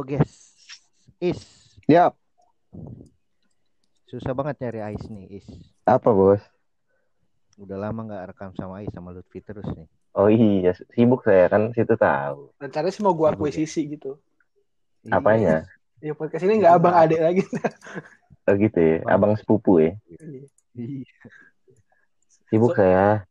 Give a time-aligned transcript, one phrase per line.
[0.00, 0.32] Halo guys,
[1.20, 1.44] Is.
[1.84, 2.16] Yap.
[4.08, 5.44] Susah banget nyari Ais nih, Is.
[5.84, 6.40] Apa bos?
[7.60, 9.84] Udah lama nggak rekam sama Ais sama Lutfi terus nih.
[10.16, 12.48] Oh iya, sibuk saya kan situ tahu.
[12.56, 14.16] Rencananya sih mau gua akuisisi gitu.
[15.12, 15.68] Apanya?
[16.00, 17.44] Ya podcast ini nggak abang adek lagi.
[18.48, 20.00] Oh gitu ya, abang sepupu ya.
[20.80, 21.04] Iya.
[22.48, 23.28] Sibuk So- saya.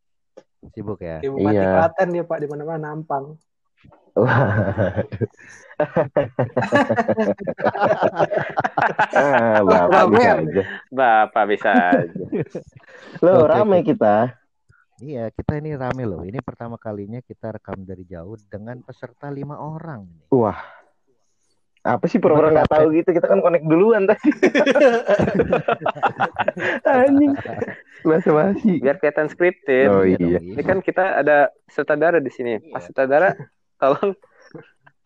[0.77, 1.17] Sibuk ya.
[1.17, 1.81] Di Bupati Iya.
[1.81, 3.41] Klaten dia Pak di mana-mana nampang.
[9.15, 10.63] Ah, bapak bisa aja.
[10.91, 12.03] Bapak bisa aja.
[13.23, 14.35] Lo rame kita.
[14.99, 16.27] Iya, kita ini rame loh.
[16.27, 20.03] Ini pertama kalinya kita rekam dari jauh dengan peserta lima orang.
[20.35, 20.59] Wah.
[21.79, 23.15] Apa sih pura-pura nggak tahu gitu?
[23.15, 24.27] Kita kan connect duluan tadi.
[26.91, 27.31] Anjing.
[28.03, 28.83] Bahasa basi.
[28.83, 29.87] Biar kelihatan scripted.
[29.87, 30.39] Oh Iya iya.
[30.43, 32.59] dong, Ini kan kita ada sutradara di sini.
[32.67, 33.31] Pas sutradara,
[33.79, 34.13] tolong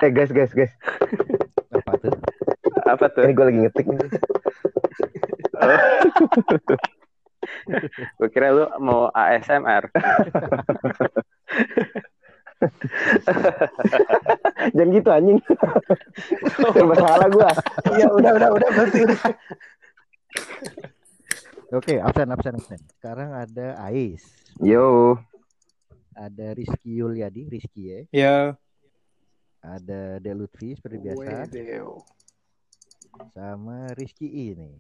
[0.04, 0.74] Eh guys, guys, guys.
[1.72, 2.12] Apa tuh?
[2.84, 3.24] apa tuh?
[3.24, 4.10] Ini gue lagi ngetik nih.
[8.20, 9.88] Gue kira lu mau ASMR.
[14.76, 15.40] Jangan gitu anjing.
[16.52, 17.50] Serba salah gue.
[17.96, 19.22] Iya udah udah udah berarti udah.
[21.80, 22.80] Oke, absen, absen, absen.
[23.00, 24.24] Sekarang ada Ais.
[24.60, 25.16] Yo.
[26.14, 28.00] Ada Rizky Yuliadi, Rizky ya.
[28.14, 28.36] Ya,
[29.64, 31.48] Ada De Lutfi seperti biasa.
[31.48, 32.04] Wedeo.
[33.32, 34.76] Sama Rizky ini.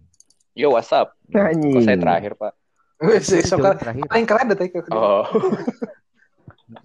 [0.53, 1.15] Yo, what's up?
[1.31, 2.53] Kok saya terakhir, Pak?
[3.03, 4.03] Wes join kan terakhir.
[4.07, 5.25] paling keren deh tadi Oh,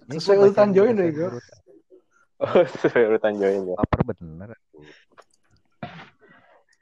[0.09, 1.57] Ini sesuai urutan join deh, urutan.
[2.39, 3.75] oh sesuai urutan join ya.
[3.77, 4.49] Baper bener.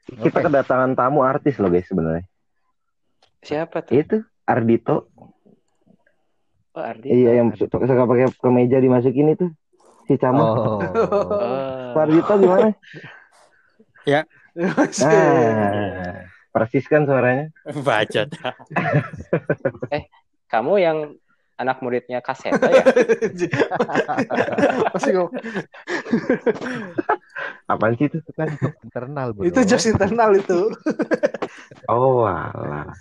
[0.08, 2.26] Kita kedatangan tamu artis loh guys sebenarnya.
[3.44, 3.94] Siapa tuh?
[3.94, 5.12] Itu Ardito.
[6.74, 7.10] Oh, Ardi.
[7.12, 7.78] Iya yang Ardito.
[7.78, 9.46] suka pakai kemeja dimasukin itu.
[10.08, 10.48] Si Camat.
[10.48, 10.80] Oh.
[11.92, 12.72] Pak Ardito gimana?
[14.56, 15.04] Masih.
[15.04, 17.52] Ah, persis kan suaranya.
[17.84, 18.32] bacot.
[20.52, 20.98] Kamu yang
[21.58, 22.86] anak muridnya Kaseta ya?
[24.94, 25.30] Masih kok.
[27.68, 28.18] Apaan sih itu?
[28.38, 28.48] Kan
[28.86, 29.44] internal, Bro.
[29.50, 30.60] Itu just internal itu.
[31.88, 32.92] Oh, alah.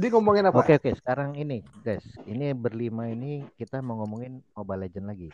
[0.00, 0.64] Dia ngomongin apa?
[0.64, 5.28] Oke oke sekarang ini guys ini berlima ini kita mau ngomongin Mobile Legend lagi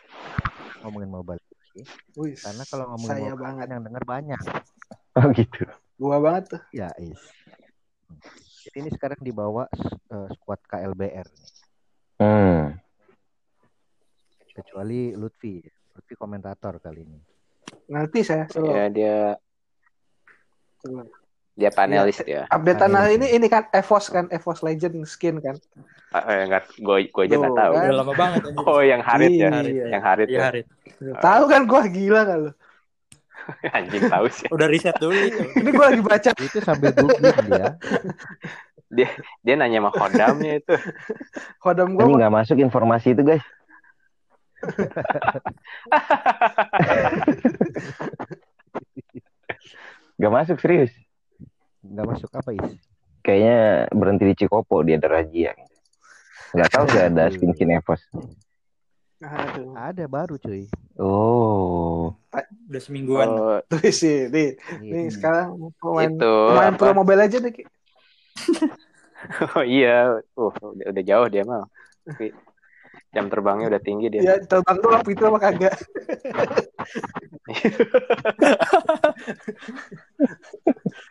[0.83, 1.83] ngomongin Mobile Legend lagi.
[2.19, 3.65] Wih, karena kalau ngomongin saya Mobile banget.
[3.71, 4.41] Yang denger banyak
[5.17, 5.61] Oh gitu.
[5.97, 6.61] Gua banget tuh.
[6.75, 7.21] ya is
[8.67, 9.71] jadi ini sekarang dibawa
[10.11, 11.49] eh, squad KLBR nih.
[12.19, 12.63] Hmm.
[14.51, 15.61] kecuali Lutfi
[15.95, 17.19] Lutfi komentator kali ini
[17.93, 18.73] Nanti saya solo.
[18.73, 19.17] ya dia
[21.57, 22.45] dia panelis ya.
[22.47, 23.17] Update Ah, tanah iya.
[23.17, 25.57] ini ini kan EVOS kan EVOS Legend skin kan.
[26.13, 27.71] Ah, eh, enggak, gue gue aja nggak Tuh, tahu.
[27.73, 27.81] kan?
[27.83, 28.63] Udah lama banget anjing.
[28.63, 29.49] Oh, yang Harit ya.
[29.59, 29.85] Iya.
[29.91, 30.43] Yang Harit Iya, ya.
[30.45, 30.65] Harit.
[31.19, 32.51] Tahu kan gua gila kan lu.
[33.77, 34.47] Anjing tahu sih.
[34.53, 35.41] Udah riset dulu itu.
[35.57, 37.67] Ini gua lagi baca itu sambil googling dia
[38.87, 39.09] Dia
[39.41, 40.75] dia nanya sama Kodamnya itu.
[41.63, 43.43] kodam Ini gua nggak masuk informasi itu guys.
[50.17, 50.91] Gak masuk serius.
[51.91, 52.69] Nggak masuk apa is
[53.27, 55.51] Kayaknya berhenti di Cikopo dia ada razia.
[56.55, 57.99] Nggak tahu gak ada skin skin Evos.
[59.17, 59.73] Aduh.
[59.73, 60.69] ada baru cuy
[61.01, 62.13] Oh.
[62.69, 63.27] Udah semingguan.
[63.27, 64.91] Oh, Tuh sih, nih, Iya.
[64.93, 66.77] nih sekarang pemain itu apa?
[66.77, 67.51] pro mobile aja nih.
[67.51, 67.63] Ki.
[69.57, 71.65] Oh iya, uh, udah, udah jauh dia mah.
[73.17, 74.21] Jam terbangnya udah tinggi dia.
[74.21, 75.73] Ya terbang doang itu apa kagak.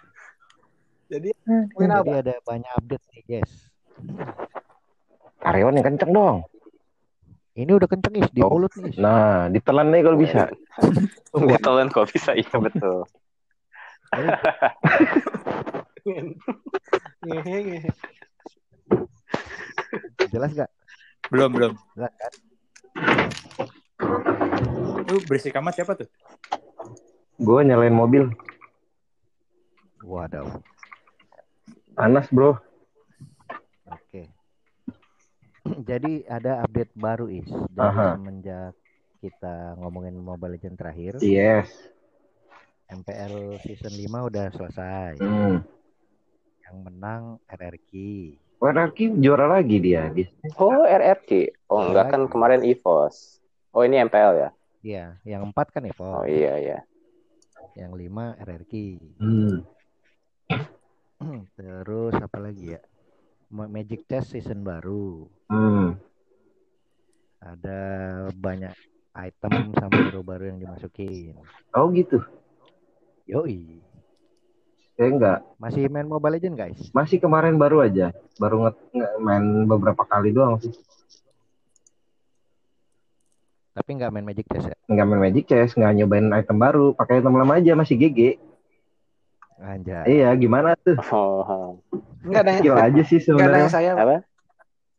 [1.07, 2.03] Jadi apa?
[2.03, 3.53] jadi ada banyak update nih guys
[5.39, 6.37] Karyawan yang kenceng dong.
[7.55, 8.51] ini udah kenceng is di Oh.
[8.51, 8.99] mulut nih Is.
[8.99, 10.49] Nah, ditelan nih kalau bisa.
[11.33, 13.05] Botolan kok bisa iya betul.
[20.29, 20.71] Jelas gak
[21.27, 21.73] Belum, belum.
[21.95, 22.33] jelas kan
[25.07, 26.07] Lu berisik amat siapa tuh?
[27.37, 28.31] Gue nyalain mobil.
[29.99, 30.47] waduh
[32.07, 32.55] Panas bro.
[33.91, 34.31] Oke.
[35.91, 38.15] Jadi ada update baru is dari Aha.
[38.15, 38.79] semenjak
[39.19, 41.19] kita ngomongin Mobile Legends terakhir.
[41.19, 41.67] Yes.
[42.95, 43.91] MPL season
[44.23, 45.19] 5 udah selesai.
[45.19, 45.67] Hmm.
[46.63, 47.91] Yang menang RRQ.
[48.63, 50.07] RRQ juara lagi dia.
[50.63, 51.59] Oh RRQ.
[51.67, 53.43] Oh enggak kan kemarin EVOS.
[53.75, 54.51] Oh ini MPL ya.
[54.87, 56.23] Iya, yang 4 kan Evo.
[56.23, 56.79] Oh iya iya.
[57.75, 58.73] Yang 5 RRQ.
[59.19, 59.67] Hmm.
[61.57, 62.81] Terus apa lagi ya?
[63.49, 65.25] Ma- Magic Chess season baru.
[65.49, 65.97] Hmm.
[67.41, 67.81] Ada
[68.35, 68.75] banyak
[69.15, 71.39] item sama hero baru yang dimasukin.
[71.73, 72.21] Oh gitu.
[73.25, 73.81] Yoi.
[74.97, 75.39] Saya enggak.
[75.61, 76.81] Masih main Mobile Legend guys?
[76.91, 78.13] Masih kemarin baru aja.
[78.37, 80.73] Baru nge nge- main beberapa kali doang sih.
[83.77, 84.77] Tapi nggak main Magic Chess ya?
[84.89, 86.87] Enggak main Magic Chess, enggak nyobain item baru.
[86.97, 88.21] Pakai item lama aja masih GG.
[89.57, 90.05] Anjay.
[90.21, 90.97] Iya, gimana tuh?
[91.11, 91.71] Oh, oh.
[92.21, 93.73] Enggak ada yang aja sih enggak ada yang sebenarnya.
[93.73, 94.17] saya apa?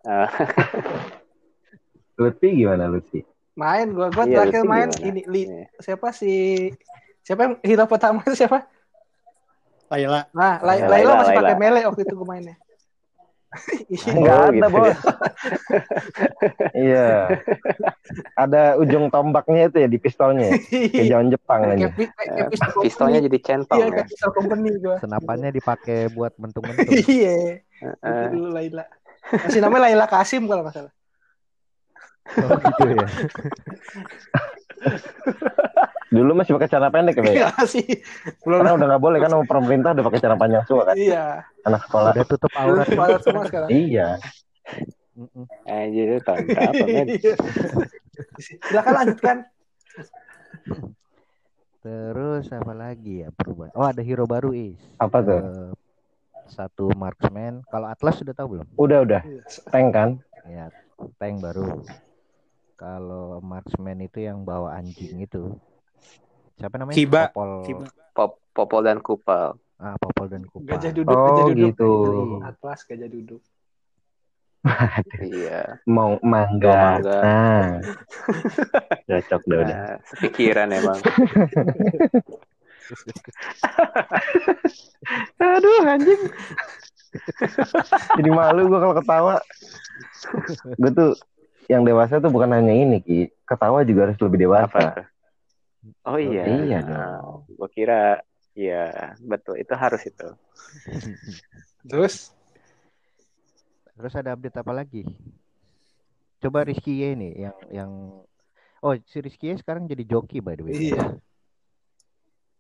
[0.01, 0.29] Ah,
[2.19, 3.21] Lutfi gimana Lutfi?
[3.53, 5.07] main gua gua Iya, terakhir Lutfi main gimana?
[5.09, 5.65] ini li, Iya.
[5.77, 6.33] siapa si
[7.21, 8.65] siapa yang hero pertama itu siapa?
[9.87, 10.25] Layla.
[10.31, 11.61] Nah, Lay- Ya, Layla Layla, masih pakai Layla.
[11.61, 12.55] melee waktu itu gue mainnya.
[13.87, 14.11] Iya.
[14.11, 14.99] Enggak Oh, ada, gitu Bos.
[16.87, 17.07] Iya.
[18.35, 20.51] Ada ujung tombaknya itu ya di pistolnya.
[20.51, 20.59] ya?
[20.91, 21.87] Kayak zaman Jepang aja.
[21.95, 23.93] Kayak pistol Pistolnya jadi centong Iya, ya.
[23.95, 24.95] kayak pistol company gua.
[24.99, 26.91] Senapannya dipakai buat mentung-mentung.
[27.07, 27.63] Iya.
[28.33, 28.83] Dulu Layla.
[29.27, 30.93] Masih namanya Layla Kasim kalau nggak salah.
[32.27, 33.07] oh gitu ya.
[36.07, 37.23] Dulu masih pakai celana pendek ya?
[37.27, 37.83] Iya sih.
[38.47, 41.25] Belum Karena udah nggak boleh kan sama pemerintah udah pakai celana panjang semua kan Iya.
[41.67, 42.11] anak sekolah.
[42.15, 42.87] Udah tutup aurat.
[42.87, 43.69] semangat semua sekarang.
[43.69, 44.07] Iya.
[45.65, 47.07] Anjir itu tahun berapa, men?
[47.11, 47.33] Iya.
[48.39, 49.37] Silakan lanjutkan.
[51.81, 53.71] Terus apa lagi ya perubahan?
[53.73, 54.79] Oh ada hero baru is.
[54.97, 55.39] Apa tuh?
[55.39, 55.71] Eh,
[56.47, 57.63] satu marksman.
[57.67, 58.67] Kalau Atlas sudah tahu belum?
[58.75, 59.21] Udah udah.
[59.69, 60.09] Tank kan?
[60.47, 60.71] Ya,
[61.17, 61.83] tank baru.
[62.77, 65.55] Kalau marksman itu yang bawa anjing itu.
[66.57, 66.95] Siapa namanya?
[66.97, 67.23] Kiba.
[67.29, 67.51] Popol.
[67.69, 67.85] Kiba.
[68.17, 69.53] Pop, Popol dan Kupal.
[69.77, 70.73] Ah, Popol dan Kupa.
[70.73, 71.69] Gajah duduk, Oh gajah duduk.
[71.69, 71.91] gitu.
[72.41, 73.41] Atlas gajah duduk.
[75.21, 75.79] Iya.
[75.85, 76.97] Mau mangga.
[76.97, 77.19] Mangga.
[77.21, 77.77] Nah.
[79.07, 79.77] Cocok dah udah.
[79.77, 80.97] Nah, sepikiran emang.
[85.39, 86.21] Aduh anjing.
[88.17, 89.35] Jadi malu gua kalau ketawa.
[90.75, 91.11] Gue tuh
[91.69, 93.29] yang dewasa tuh bukan hanya ini Ki.
[93.47, 95.07] Ketawa juga harus lebih dewasa.
[96.07, 96.43] Oh iya.
[96.45, 97.19] Iya Nah,
[97.57, 98.21] gua kira
[98.57, 99.61] Iya, betul.
[99.61, 100.27] Itu harus itu.
[101.89, 102.33] Terus
[103.97, 105.05] Terus ada update apa lagi?
[106.41, 107.91] Coba Rizky Ye nih yang yang
[108.81, 110.73] Oh, si Rizky Ye sekarang jadi joki by the way.
[110.73, 111.17] Iya.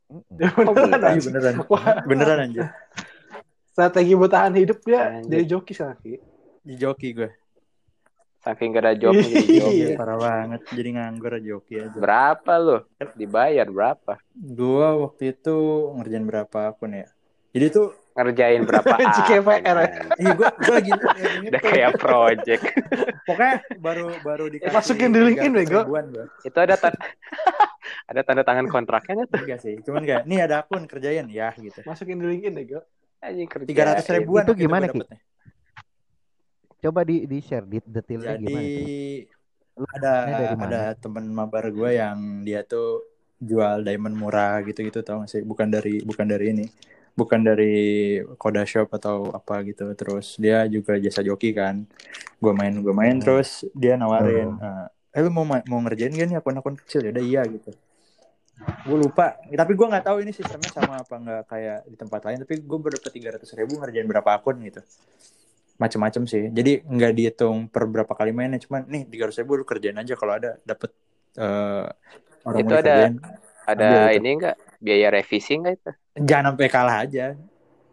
[0.07, 0.37] Mm-mm.
[0.73, 1.33] beneran, Iya anjing.
[1.33, 1.55] beneran.
[1.71, 2.65] Wah, Beneran anjir.
[3.69, 5.29] strategi bertahan hidup dia Anjir.
[5.29, 6.17] jadi joki sekarang Ki.
[6.65, 7.29] Di joki gue.
[8.37, 9.69] Saking gak ada job jadi job.
[9.69, 9.87] Iya.
[9.95, 10.61] Parah banget.
[10.69, 11.97] Jadi nganggur aja joki aja.
[11.97, 12.77] Berapa lu?
[13.13, 14.13] Dibayar berapa?
[14.31, 15.57] Gua waktu itu
[15.95, 17.07] ngerjain berapa akun ya.
[17.51, 17.87] Jadi tuh
[18.17, 19.77] Ngerjain berapa JKPR.
[19.77, 20.05] akun?
[20.17, 20.91] Iya gue gue lagi
[21.53, 22.63] Udah kayak project.
[23.23, 25.79] pokoknya baru baru dikasih Masukin di LinkedIn, 300 bego.
[25.85, 26.01] gua.
[26.41, 26.97] Itu ada tan-
[28.09, 29.37] ada tanda tangan kontraknya tuh?
[29.37, 31.85] Enggak sih, cuman kayak nih ada akun kerjain ya gitu.
[31.85, 32.79] Masukin di LinkedIn deh, Go.
[33.21, 33.65] Anjing kerja.
[33.69, 35.17] Tiga ratus ribuan Itu gimana, gua dapetnya.
[36.83, 38.69] Coba di di share di detailnya Jadi gimana?
[39.77, 40.13] Lu ada
[40.65, 43.05] ada teman mabar gue yang dia tuh
[43.37, 45.41] jual diamond murah gitu-gitu tau gak sih?
[45.45, 46.65] Bukan dari bukan dari ini.
[47.17, 47.73] Bukan dari
[48.41, 49.85] Koda Shop atau apa gitu.
[49.97, 51.85] Terus dia juga jasa joki kan.
[52.41, 53.23] Gue main gue main Hmm.
[53.23, 54.49] terus dia nawarin
[55.17, 57.71] eh lu mau ma- mau ngerjain gak nih akun-akun kecil ya udah iya gitu.
[58.87, 62.37] Gue lupa, tapi gue nggak tahu ini sistemnya sama apa nggak kayak di tempat lain.
[62.45, 64.81] Tapi gue baru dapet tiga ratus ribu ngerjain berapa akun gitu
[65.77, 66.49] macem-macem sih.
[66.49, 70.13] Jadi nggak dihitung per berapa kali mainnya, cuman nih tiga ratus ribu lu kerjain aja
[70.13, 70.89] kalau ada dapet
[71.35, 71.85] eh,
[72.43, 73.15] orang Itu ada- dikerjain.
[73.67, 74.15] Ada Ambil itu.
[74.15, 74.55] ini enggak?
[74.79, 75.91] Biaya revisi enggak itu?
[76.23, 77.25] Jangan sampai kalah aja.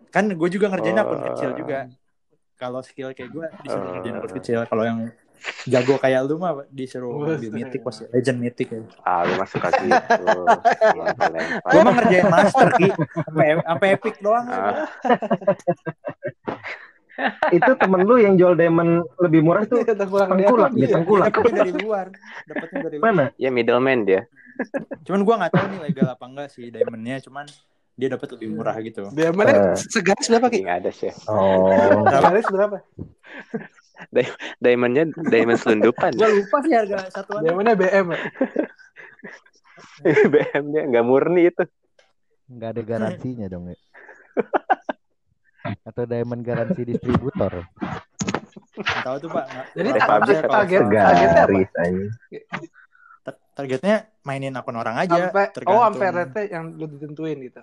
[0.09, 1.25] Kan gue juga ngerjain akun Oh.
[1.29, 1.91] kecil juga.
[2.55, 3.93] Kalau skill kayak gue disuruh Oh.
[3.93, 4.59] ngerjain akun kecil.
[4.65, 5.11] Kalau yang
[5.67, 8.81] jago kayak lu mah disuruh ambil mythic pasti legend mythic ya.
[9.03, 10.25] Ah, lu masuk ke gitu.
[11.67, 12.89] Gue mah ngerjain master ki,
[13.67, 14.47] sampai epic doang.
[14.47, 14.87] Ah,
[17.51, 19.95] Itu temen lu yang jual diamond lebih murah tuh dia.
[19.95, 21.31] tengkulak dia tengkulak.
[21.31, 22.07] Dapetnya dari luar,
[22.45, 23.05] dapetnya dari luar.
[23.07, 23.25] Mana?
[23.39, 24.27] ya middleman dia.
[25.03, 27.47] Cuman gue nggak tahu nih legal apa enggak sih diamondnya, cuman
[27.95, 29.07] dia dapat lebih murah gitu.
[29.15, 29.79] Dia mana Eh.
[29.79, 30.67] segaris berapa, Ki?
[30.67, 31.11] Enggak ada sih.
[31.31, 31.71] Oh.
[32.07, 32.77] Segaris berapa?
[34.59, 36.19] Diamondnya diamond selundupan.
[36.19, 37.43] Gue lupa sih harga satuan.
[37.47, 38.21] Dia mana BM ya?
[40.05, 41.65] BM dia enggak murni itu.
[42.45, 43.79] nggak ada garansinya dong ya.
[45.85, 47.69] Atau diamond garansi distributor.
[49.05, 49.45] Tahu tuh pak.
[49.77, 51.59] Jadi target targetnya apa?
[53.55, 55.31] Targetnya mainin akun orang aja.
[55.31, 57.63] Sampai oh sampai rate yang lu ditentuin gitu.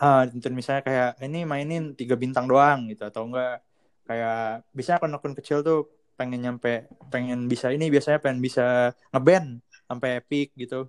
[0.00, 3.60] Ah, tentuin misalnya kayak ini mainin tiga bintang doang gitu atau enggak
[4.08, 5.86] kayak bisa akun-akun kecil tuh
[6.18, 10.88] pengen nyampe pengen bisa ini biasanya pengen bisa ngeband sampai epic gitu.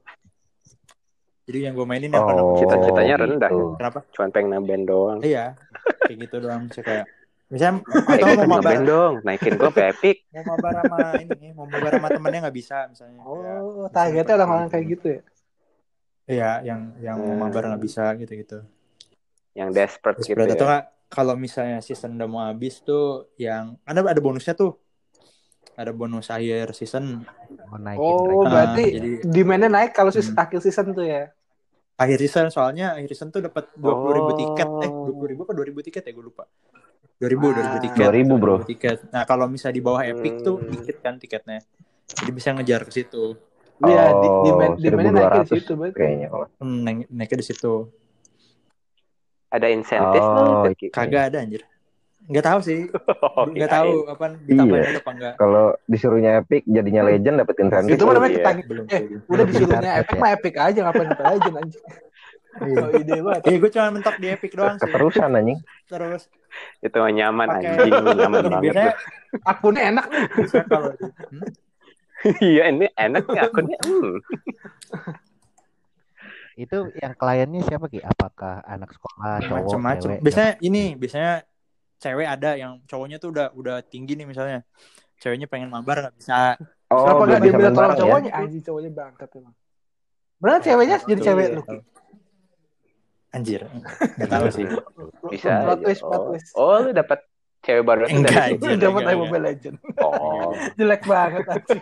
[1.46, 2.56] Jadi yang gue mainin yang Oh.
[2.56, 3.52] Cita-citanya rendah.
[3.52, 3.76] gitu.
[3.76, 4.00] Kenapa?
[4.16, 5.20] Cuman pengen nambahin doang.
[5.20, 5.58] Iya,
[6.02, 7.06] kayak gitu doang sih kayak
[7.48, 7.84] Misalnya
[8.16, 10.18] atau mau mabar dong, naikin gue ke Epic.
[10.32, 13.20] mau mabar sama ini, mau mabar sama temennya nggak bisa misalnya.
[13.20, 13.26] Ya,
[13.60, 15.22] Oh, targetnya orang-orang kayak gitu ya.
[16.26, 17.42] Iya, yang yang mau Hmm.
[17.44, 18.64] mabar nggak bisa gitu-gitu.
[19.52, 20.70] Yang desperate Terus gitu berarti atau ya.
[20.72, 23.04] nggak kalau misalnya season udah mau habis tuh
[23.36, 24.80] yang ada ada bonusnya tuh.
[25.74, 27.28] Ada bonus akhir season.
[27.68, 28.48] Mau naikin Oh, ranking.
[28.48, 30.40] berarti Ah, jadi- demandnya naik kalau sis Hmm.
[30.40, 31.36] akhir season tuh ya.
[32.02, 34.36] Akhir season soalnya akhir season tuh dapat 20.000 ribu Oh.
[34.36, 34.70] tiket.
[34.82, 36.44] Eh, 20.000 ribu apa 2.000 tiket ya gue lupa.
[37.22, 37.54] 2000 Ah.
[37.54, 38.06] 2000 tiket.
[38.10, 38.56] 2000, bro.
[38.58, 38.98] 2000 tiket.
[39.14, 40.72] Nah, kalau misalnya di bawah Epic tuh Hmm.
[40.74, 41.62] dikit kan tiketnya.
[42.18, 43.38] Jadi bisa ngejar ke situ.
[43.82, 45.98] Iya, di, Oh, demand, demandnya naik di 1200 situ berarti.
[45.98, 46.28] kayaknya.
[46.58, 47.74] Hmm, naik, naiknya di situ.
[49.52, 50.74] Ada insentif Oh, nggak?
[50.78, 50.88] Ki?
[50.90, 51.62] Kagak ada anjir.
[52.32, 52.80] Nggak tahu sih.
[53.32, 53.76] Oh, Nggak kirain.
[53.78, 55.00] tahu apa ditambahin Iya.
[55.00, 55.34] apa enggak.
[55.36, 57.94] Kalau disuruhnya Epic jadinya Legend dapat insentif.
[57.94, 58.40] Itu mah namanya Iya.
[58.40, 58.66] ketagih.
[58.66, 58.86] Belum.
[58.88, 60.20] Eh, udah disuruhnya epic ya.
[60.20, 61.86] mah epic aja ngapain ngapain aja anjing.
[62.52, 62.84] Iya.
[62.84, 63.42] Oh, ide banget.
[63.46, 64.84] Eh, gue cuma mentok di Epic doang sih.
[64.84, 65.60] Keterusan anjing.
[65.86, 66.28] Terus
[66.80, 68.62] Itu mah nyaman Pakai- anjing, nyaman banget.
[68.62, 68.94] biasanya
[69.42, 70.26] Akunnya enak nih.
[70.66, 71.48] kalau hmm?
[72.44, 73.78] Iya, ini enak nih akunnya.
[73.82, 74.20] Hmm.
[76.54, 78.04] Itu yang kliennya siapa Ki?
[78.04, 80.10] Apakah anak sekolah, cowok, macem-macem.
[80.10, 80.22] cewek?
[80.22, 81.34] Biasanya ini, biasanya
[82.02, 84.66] cewek ada yang cowoknya tuh udah udah tinggi nih misalnya.
[85.16, 86.58] Ceweknya pengen mabar nggak bisa.
[86.90, 88.02] Oh, Kenapa belum gak dia minta tolong bareng ya?
[88.02, 88.32] cowoknya?
[88.36, 89.56] Anjing cowoknya bangkat emang.
[90.36, 91.62] Benar ceweknya jadi Tuh, cewek lu.
[93.32, 93.62] Anjir,
[94.18, 94.66] nggak tahu sih.
[95.30, 95.84] Bisa Plot aja.
[95.86, 96.50] twist, plot Oh, twist.
[96.54, 97.20] oh lu dapat
[97.62, 98.66] cewek baru Enggak, dari situ.
[98.66, 98.78] anjir.
[98.82, 99.16] Dapat enggak.
[99.16, 99.76] Mobile Legend.
[100.02, 101.82] Oh, Jelek banget anjing.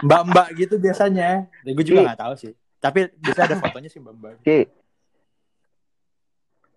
[0.00, 1.28] Mbak-mbak gitu biasanya.
[1.60, 2.52] Ya, gue juga nggak tahu sih.
[2.78, 4.40] Tapi bisa ada fotonya sih mbak-mbak.
[4.40, 4.68] Ki,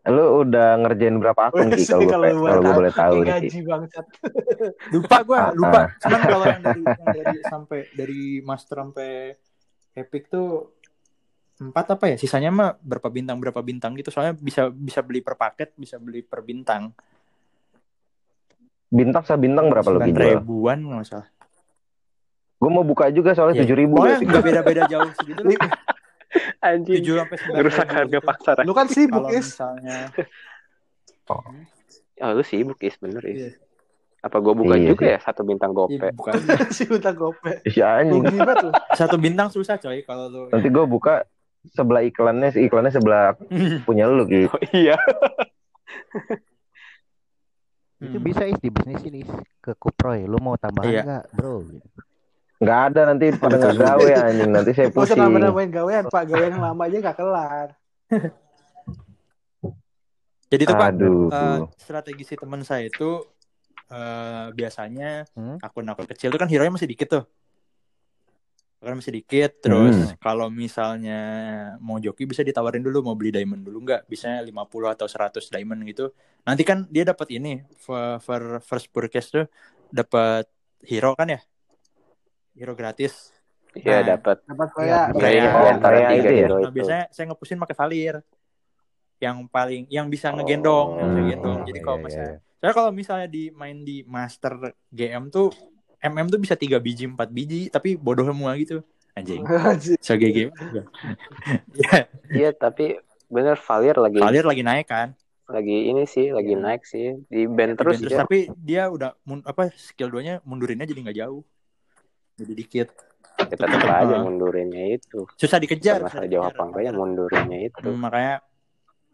[0.07, 4.05] lu udah ngerjain berapa akun Ki kalau gue Kalau gue boleh tahu nih gaji bangsat.
[4.95, 5.79] Lupa gue, Ah, lupa.
[5.79, 5.87] ah.
[5.99, 9.11] Cuman kalau yang dari, yang dari sampai dari master sampai
[9.93, 10.71] epic tuh
[11.57, 12.15] empat apa ya?
[12.15, 14.07] Sisanya mah berapa bintang berapa bintang gitu.
[14.07, 16.95] Soalnya bisa bisa beli per paket, bisa beli per bintang.
[18.87, 20.39] Bintang sa bintang berapa Sembilan jual?
[20.39, 21.27] ribuan nggak masalah.
[22.57, 23.63] Gue mau buka juga soalnya Iya.
[23.67, 23.95] tujuh ribu.
[23.97, 25.41] Pokoknya nggak beda-beda jauh segitu.
[26.59, 26.99] anjing.
[26.99, 28.19] Tujuh sampai sembilan ribu harga gitu.
[28.21, 28.55] pasar.
[28.61, 29.47] Lu kan sibuk, Kalau Is.
[29.47, 29.97] misalnya
[32.17, 33.35] Oh, lu sibuk is bener is.
[33.37, 33.51] Iya.
[34.19, 35.13] Apa gue buka Iya juga sih.
[35.13, 36.07] ya satu bintang Iya, gope?
[36.11, 36.33] bukan
[36.71, 37.51] si Uta gope.
[37.63, 38.23] Si anjing.
[38.91, 41.23] Satu bintang susah coy kalau lu Nanti gue buka
[41.67, 43.35] sebelah iklannya, iklannya sebelah
[43.85, 44.47] punya lu Ki.
[44.47, 44.97] Oh iya.
[47.97, 48.23] Itu Hmm.
[48.23, 49.21] bisa is di bisnis ini
[49.59, 50.23] ke Kuproy.
[50.23, 51.17] Lu mau tambahan Iya.
[51.31, 51.65] bro?
[52.57, 54.49] Nggak ada nanti pada nggak gawe anjing.
[54.49, 55.19] Nanti saya Gak usah pusing.
[55.19, 56.23] nambah-nambahin gawean, Pak.
[56.25, 57.67] Gawean yang lama aja gak kelar.
[60.47, 61.27] jadi itu pak Aduh.
[61.27, 63.19] eh, strategi si teman saya itu
[63.91, 65.59] eh, biasanya Hmm?
[65.59, 67.23] akun-akun kecil itu kan hero nya masih dikit tuh
[68.77, 70.15] kan masih dikit terus Hmm.
[70.21, 71.19] kalau misalnya
[71.81, 74.55] mau joki bisa ditawarin dulu mau beli diamond dulu nggak bisa 50
[74.87, 76.13] atau 100 diamond gitu
[76.45, 79.45] nanti kan dia dapat ini for, for first purchase tuh
[79.89, 80.47] dapat
[80.79, 81.41] hero kan ya
[82.57, 83.31] hero gratis
[83.71, 84.17] Iya Nah.
[84.17, 84.41] dapat.
[84.41, 84.99] Dapat Iya,
[85.69, 86.41] antara kayak tiga itu ya?
[86.41, 88.15] hero Nah, biasanya saya ngepusin pakai Valir.
[89.17, 91.29] Yang paling yang bisa ngegendong, bisa Hmm.
[91.29, 91.59] gendong.
[91.63, 92.57] Jadi Iya, kalau iya, misalnya iya.
[92.57, 94.53] saya kalau misalnya di main di Master
[94.89, 95.53] GM tuh
[95.99, 98.81] MM tuh bisa 3 biji, 4 biji, tapi bodoh semua gitu.
[99.13, 99.41] Anjing.
[99.73, 99.97] Anjing.
[99.99, 100.49] So GG.
[101.75, 102.97] ya, Iya tapi
[103.27, 105.13] bener Valir lagi Valir lagi naik kan.
[105.47, 106.59] lagi ini sih lagi Iya.
[106.59, 108.19] naik sih di band terus, Terus, dia.
[108.19, 111.41] tapi dia udah mun, apa skill 2-nya mundurinnya jadi nggak jauh.
[112.37, 112.87] Jadi dikit.
[113.37, 113.69] Ya, tetap
[114.01, 115.25] aja mundurinnya itu.
[115.37, 116.01] Susah dikejar.
[116.01, 116.57] Bukan susah masalah jauh dikejar.
[116.57, 117.79] apa enggak ya mundurinnya itu.
[117.81, 118.35] Hmm, makanya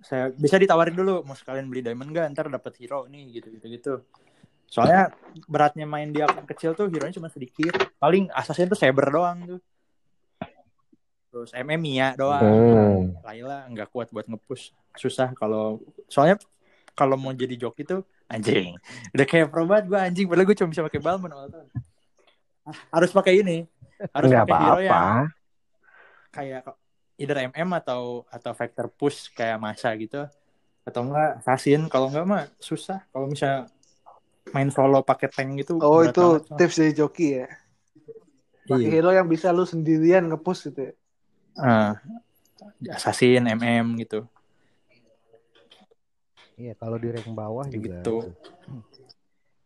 [0.04, 3.66] saya bisa ditawarin dulu mau sekalian beli diamond gak ntar dapat hero nih gitu gitu
[3.72, 3.94] gitu
[4.68, 5.16] soalnya
[5.48, 7.72] beratnya main di akun kecil tuh hero nya cuma sedikit
[8.04, 9.60] paling assassin tuh saber doang tuh
[11.32, 13.16] terus MM Mia doang Hmm.
[13.24, 15.80] Layla nggak kuat buat ngepush susah kalau
[16.12, 16.36] soalnya
[16.94, 18.76] kalau mau jadi joki tuh anjing
[19.16, 21.68] udah kayak pro banget gue anjing padahal gue cuma bisa pakai balmon awal tahun
[22.66, 23.58] harus pakai ini
[24.12, 25.24] harus Nggak pakai hero yang apa-apa.
[26.30, 26.62] kayak
[27.16, 30.26] either MM atau atau vector push kayak masa gitu
[30.84, 33.70] atau enggak assassin kalau enggak mah susah kalau misalnya
[34.52, 36.58] main solo pakai tank gitu Oh itu banget, Bang.
[36.60, 37.48] tips dari joki ya.
[38.64, 38.94] Pakai Iya.
[38.96, 40.94] hero yang bisa lu sendirian ngepush gitu ya.
[41.56, 41.94] Ah,
[42.90, 44.28] assassin MM gitu
[46.54, 47.98] Iya, kalau di rank bawah Kayak juga.
[47.98, 48.16] gitu.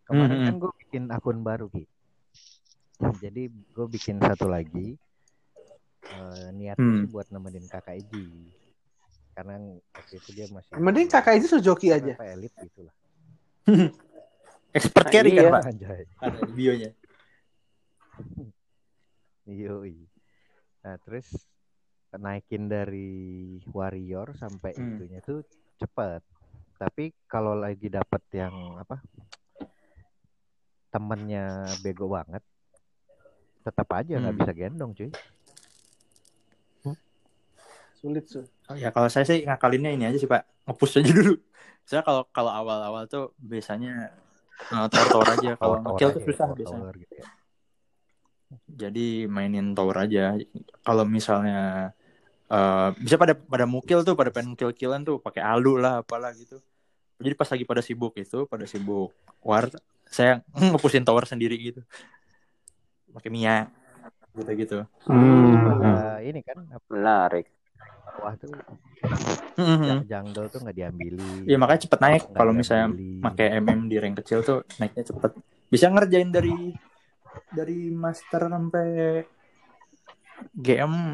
[0.07, 0.45] Kemarin Mhm.
[0.47, 1.83] kan gue bikin akun baru Ki.
[2.97, 4.97] Jadi gue bikin satu lagi.
[6.03, 7.03] Eh, niatnya Hmm.
[7.03, 8.49] sih buat nemenin kakak Iji.
[9.31, 9.59] Karena
[9.91, 10.71] waktu itu dia masih.
[10.73, 12.13] Mending kakak itu suruh joki aja.
[12.13, 12.95] Apa elit gitu lah.
[14.71, 15.41] expert Nah, carry iya.
[15.41, 16.03] kan pak Anjay.
[16.17, 16.91] ada bionya
[19.47, 19.95] Yoi.
[20.79, 21.27] Nah terus
[22.13, 23.09] naikin dari
[23.67, 24.95] warrior sampai Hmm.
[24.95, 25.43] itunya tuh
[25.77, 26.23] cepet.
[26.77, 29.01] Tapi kalau lagi dapet yang apa
[30.87, 31.45] temennya
[31.79, 32.41] bego banget,
[33.67, 34.41] tetap aja nggak Hmm.
[34.41, 35.11] bisa gendong cuy.
[37.97, 38.45] Sulit su.
[38.69, 41.33] Oh, ya kalau saya sih ngakalinnya ini aja sih pak ngepush aja dulu.
[41.81, 44.13] Saya kalau kalau awal-awal tuh biasanya
[44.69, 45.49] uh, tower-tower aja.
[45.57, 46.91] Kalau Tower-tower ngekill aja tuh ya, susah biasanya.
[46.93, 47.25] gitu ya.
[48.69, 50.37] Jadi mainin tower aja.
[50.79, 51.91] Kalau misalnya
[52.47, 56.61] eh, bisa pada pada mukil tuh pada pengen kill-killan tuh pakai alu lah apalah gitu.
[57.17, 59.09] Jadi pas lagi pada sibuk itu, pada sibuk
[59.41, 59.67] war,
[60.07, 61.81] saya ngepusin tower sendiri gitu.
[63.17, 63.65] Pakai Mia
[64.31, 64.77] gitu gitu.
[65.09, 65.81] Hmm.
[65.81, 67.49] Ada ini kan Menarik.
[68.07, 68.49] bawah tuh
[69.57, 69.85] Mhm.
[69.85, 71.45] ja- jungle tuh nggak diambili.
[71.45, 75.37] Ya makanya cepet naik kalau misalnya pakai MM di rank kecil tuh naiknya cepet.
[75.67, 76.73] Bisa ngerjain dari
[77.51, 78.87] dari master sampai
[80.55, 81.13] GM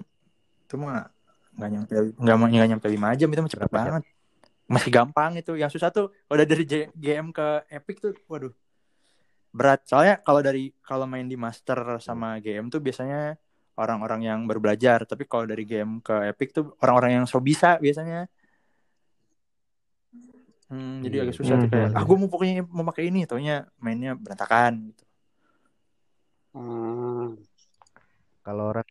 [0.63, 1.07] itu mah
[1.53, 4.03] nggak nyampe nggak mau nggak nyampe 5 jam itu mah cepet banget.
[4.63, 5.53] Masih gampang itu.
[5.55, 8.51] Yang susah tuh udah dari GM ke Epic tuh waduh.
[9.53, 9.86] Berat.
[9.86, 13.38] Soalnya kalau dari kalau main di master sama GM tuh biasanya
[13.77, 17.77] orang-orang yang baru belajar, tapi kalau dari game ke Epic tuh orang-orang yang so bisa
[17.77, 18.25] biasanya.
[20.69, 21.74] Hmm, jadi Iya, agak susah tuh iya.
[21.86, 25.03] kayak, ah gue mau pokoknya mau pakai ini, taunya mainnya berantakan gitu.
[26.53, 27.38] Hmm.
[28.41, 28.88] Kalau orang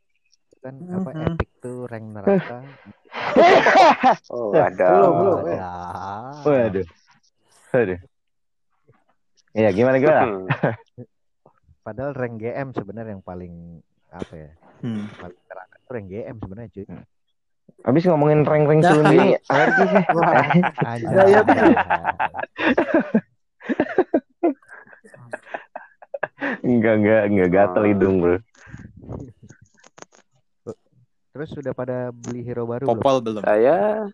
[0.62, 1.26] kan apa Mhm.
[1.34, 2.58] epic tuh rank neraka.
[4.30, 4.86] Oh, ada.
[4.94, 5.38] belum, belum.
[5.42, 5.70] Ada.
[6.46, 6.86] Waduh.
[7.74, 7.98] Waduh.
[9.52, 10.20] Iya, gimana gimana?
[10.24, 10.46] Hmm.
[11.86, 13.54] Padahal rank GM sebenarnya yang paling
[14.08, 14.50] apa ya?
[14.80, 15.04] Hmm.
[15.12, 15.56] Paling tuh
[15.90, 16.86] rank GM sebenarnya cuy.
[17.82, 18.90] Habis ngomongin rank-rank Nah.
[18.90, 20.02] turun ini alergi sih.
[20.78, 21.30] Anjay.
[21.30, 21.40] Ya,
[26.62, 28.36] Enggak, enggak, enggak gatel hidung, Bro.
[31.32, 32.98] Terus sudah pada beli hero baru belum?
[32.98, 33.42] Popol belum.
[33.42, 34.06] Saya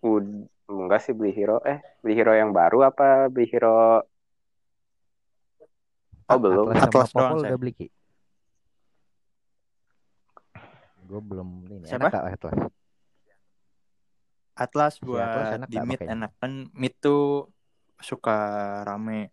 [0.00, 0.48] ud
[0.90, 4.02] enggak sih beli hero eh beli hero yang baru apa beli hero
[6.30, 6.70] Oh belum.
[6.70, 7.86] Atlas, Atlas doang udah beli Ki?
[11.10, 11.90] Gue belum ini.
[11.90, 12.06] Siapa?
[12.06, 12.58] Enak Atlas?
[14.54, 17.48] Atlas buat Atlas enak di mid enak kan mid tuh
[17.96, 18.36] suka
[18.84, 19.32] rame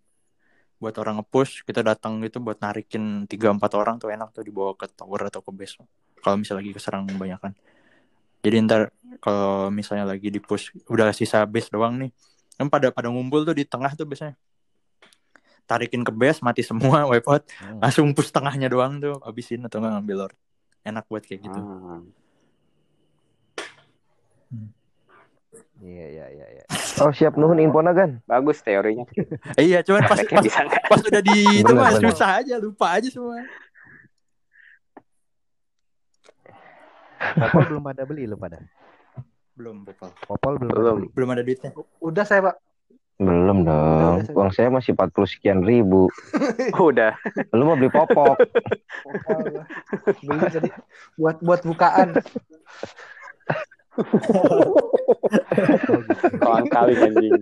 [0.80, 4.72] buat orang nge-push kita datang gitu buat narikin 3 4 orang tuh enak tuh dibawa
[4.80, 5.84] ke tower atau ke base
[6.24, 7.52] kalau misalnya lagi keserang kebanyakan
[8.48, 8.82] jadi ntar
[9.20, 12.12] kalau misalnya lagi di push udah sisa base doang nih
[12.56, 14.40] kan pada pada ngumpul tuh di tengah tuh biasanya
[15.64, 17.84] tarikin ke base mati semua wipe out Hmm.
[17.84, 20.36] langsung push tengahnya doang tuh abisin atau nggak ngambil lord
[20.82, 21.60] enak buat kayak gitu
[24.48, 24.72] Hmm.
[25.78, 26.48] Iya iya iya.
[26.56, 26.64] iya.
[26.98, 28.18] Oh, siap nuhun infona kan?
[28.26, 29.06] Bagus teorinya.
[29.54, 30.46] Iya cuman pas pas,
[30.90, 33.46] pas udah di itu mah susah aja lupa aja semua
[37.18, 38.60] Popol belum pada beli lu pada.
[39.58, 40.10] belum Popol.
[40.22, 40.96] Popol belum, Belum.
[41.02, 41.08] beli.
[41.12, 42.56] belum ada duitnya Udah saya pak.
[43.18, 44.22] Belum dong.
[44.22, 46.06] udah, Uang saya masih 40 sekian ribu.
[46.78, 47.18] Udah.
[47.50, 48.38] Lu mau beli popok?
[49.06, 49.66] Popol.
[50.22, 50.70] Beli jadi
[51.18, 52.22] buat buat bukaan.
[56.38, 57.42] Kawan kali anjing.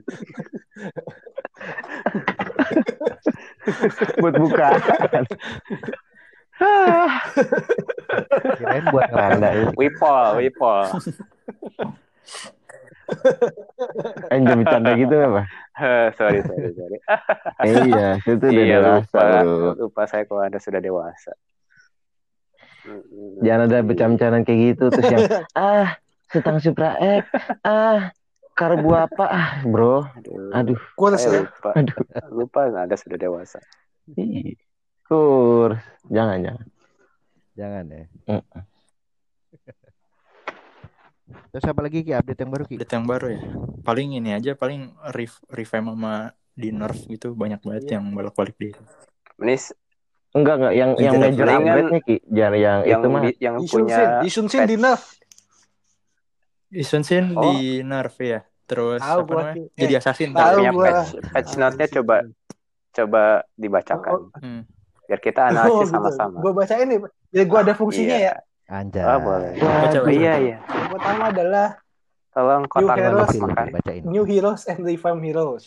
[4.24, 4.68] buat buka.
[8.58, 9.50] Kirain buat Tanda.
[9.52, 9.76] ngepel.
[9.76, 10.88] Wipol, Wipol.
[14.34, 15.46] Eh, jangan bercanda gitu apa?
[15.76, 16.98] Eh, sorry, sorry, sorry.
[17.68, 19.44] Eh, iya, itu udah iya, dewasa, lupa.
[19.44, 19.76] bro.
[19.76, 21.36] Lupa saya kalau Anda sudah dewasa.
[23.44, 26.00] Jangan ada bercanda kayak gitu terus yang ah
[26.32, 27.28] setang supra X
[27.68, 28.16] ah
[28.56, 30.80] karbu apa ah bro Aduh, aduh
[31.20, 31.40] saya ya.
[31.44, 31.70] lupa.
[31.76, 31.96] aduh
[32.32, 33.60] Lupa Anda sudah dewasa.
[35.06, 36.66] Kurs jangan jangan.
[37.54, 38.04] Jangan ya.
[38.28, 38.44] Mm.
[41.50, 42.12] Terus apa lagi Ki?
[42.12, 42.76] Update yang baru Ki?
[42.76, 43.42] update yang baru ya.
[43.82, 46.14] Paling ini aja paling ref revamp sama
[46.52, 47.32] di nerf gitu.
[47.32, 48.70] Banyak banget yang bolak balik di
[49.36, 49.72] Menis
[50.32, 50.74] enggak enggak.
[50.74, 52.16] Yang yang major upgrade nya ki?
[52.28, 53.22] Jangan yang, yang itu mah.
[53.24, 55.04] di- yang punya Isun Sin di nerf.
[56.68, 57.44] Isun Sin Oh.
[57.48, 59.54] di nerf ya terus Tahu apa namanya?
[59.56, 59.64] Ki.
[59.78, 62.16] jadi Eh, assassin tahu patch, patch note-nya coba
[62.92, 63.24] coba
[63.56, 64.12] dibacakan.
[64.36, 64.62] Hmm.
[65.06, 65.94] Biar kita Oh, analisis gitu.
[65.94, 66.38] sama-sama.
[66.40, 67.00] Gue bacain nih.
[67.30, 68.34] Jadi gue ada fungsinya Iya.
[68.34, 68.36] ya.
[68.68, 69.02] Anjay.
[69.02, 69.52] Ah, boleh.
[69.56, 70.12] Baca, Oh, baca.
[70.12, 70.58] iya iya.
[70.60, 71.68] Yang pertama adalah
[72.30, 73.36] Tolong kotak New Heroes.
[73.38, 73.68] Makan.
[73.72, 74.02] bacain.
[74.04, 75.66] New Heroes and Revamp Heroes.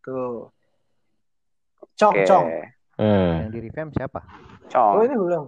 [0.00, 0.48] Tuh.
[1.94, 2.24] Cong, Oke.
[2.24, 2.46] Cong.
[2.96, 3.32] hmm.
[3.36, 4.20] Yang di revamp siapa?
[4.68, 4.92] Cong.
[4.94, 5.44] Oh ini belum.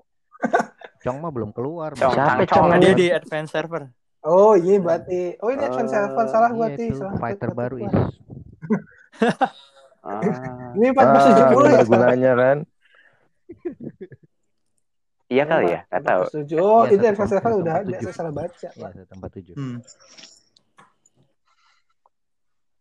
[1.02, 1.90] Cong mah belum keluar.
[1.94, 2.12] Cong.
[2.12, 2.78] Siapa, Cong, Cong?
[2.78, 3.88] dia di advance server
[4.22, 5.34] Oh iya berarti.
[5.38, 6.84] Oh ini Oh, Advance Eleven salah Iya, berarti.
[6.84, 7.16] itu Salah.
[7.16, 8.10] fighter baru keluar.
[10.02, 10.18] Ah.
[10.74, 11.14] Ini ah,
[11.48, 11.82] 470 ya.
[11.84, 12.58] gunanya kan
[15.28, 16.22] Iya kali ya, nggak tahu.
[16.44, 16.60] 470.
[16.60, 17.86] Oh Iya, ini satu Advance tempat- Eleven satu udah tempat ada.
[17.88, 18.04] tujuh.
[18.04, 18.68] Saya salah baca.
[18.68, 19.54] Iya, tempat tujuh.
[19.54, 19.78] hmm.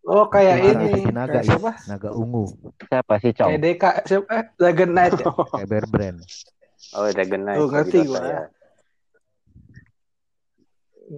[0.03, 0.89] Oh kayak Itu ini.
[0.97, 1.71] si naga Kayak siapa?
[1.85, 2.43] naga ungu
[2.81, 3.47] Siapa sih Cong?
[3.47, 4.27] Kayak DK siapa?
[4.33, 5.25] Eh, Dragon Knight ya?
[5.53, 6.17] kayak bear brand.
[6.91, 7.59] Oh, Dragon Knight.
[7.61, 8.19] Oh, ngerti gua.
[8.19, 8.41] ya.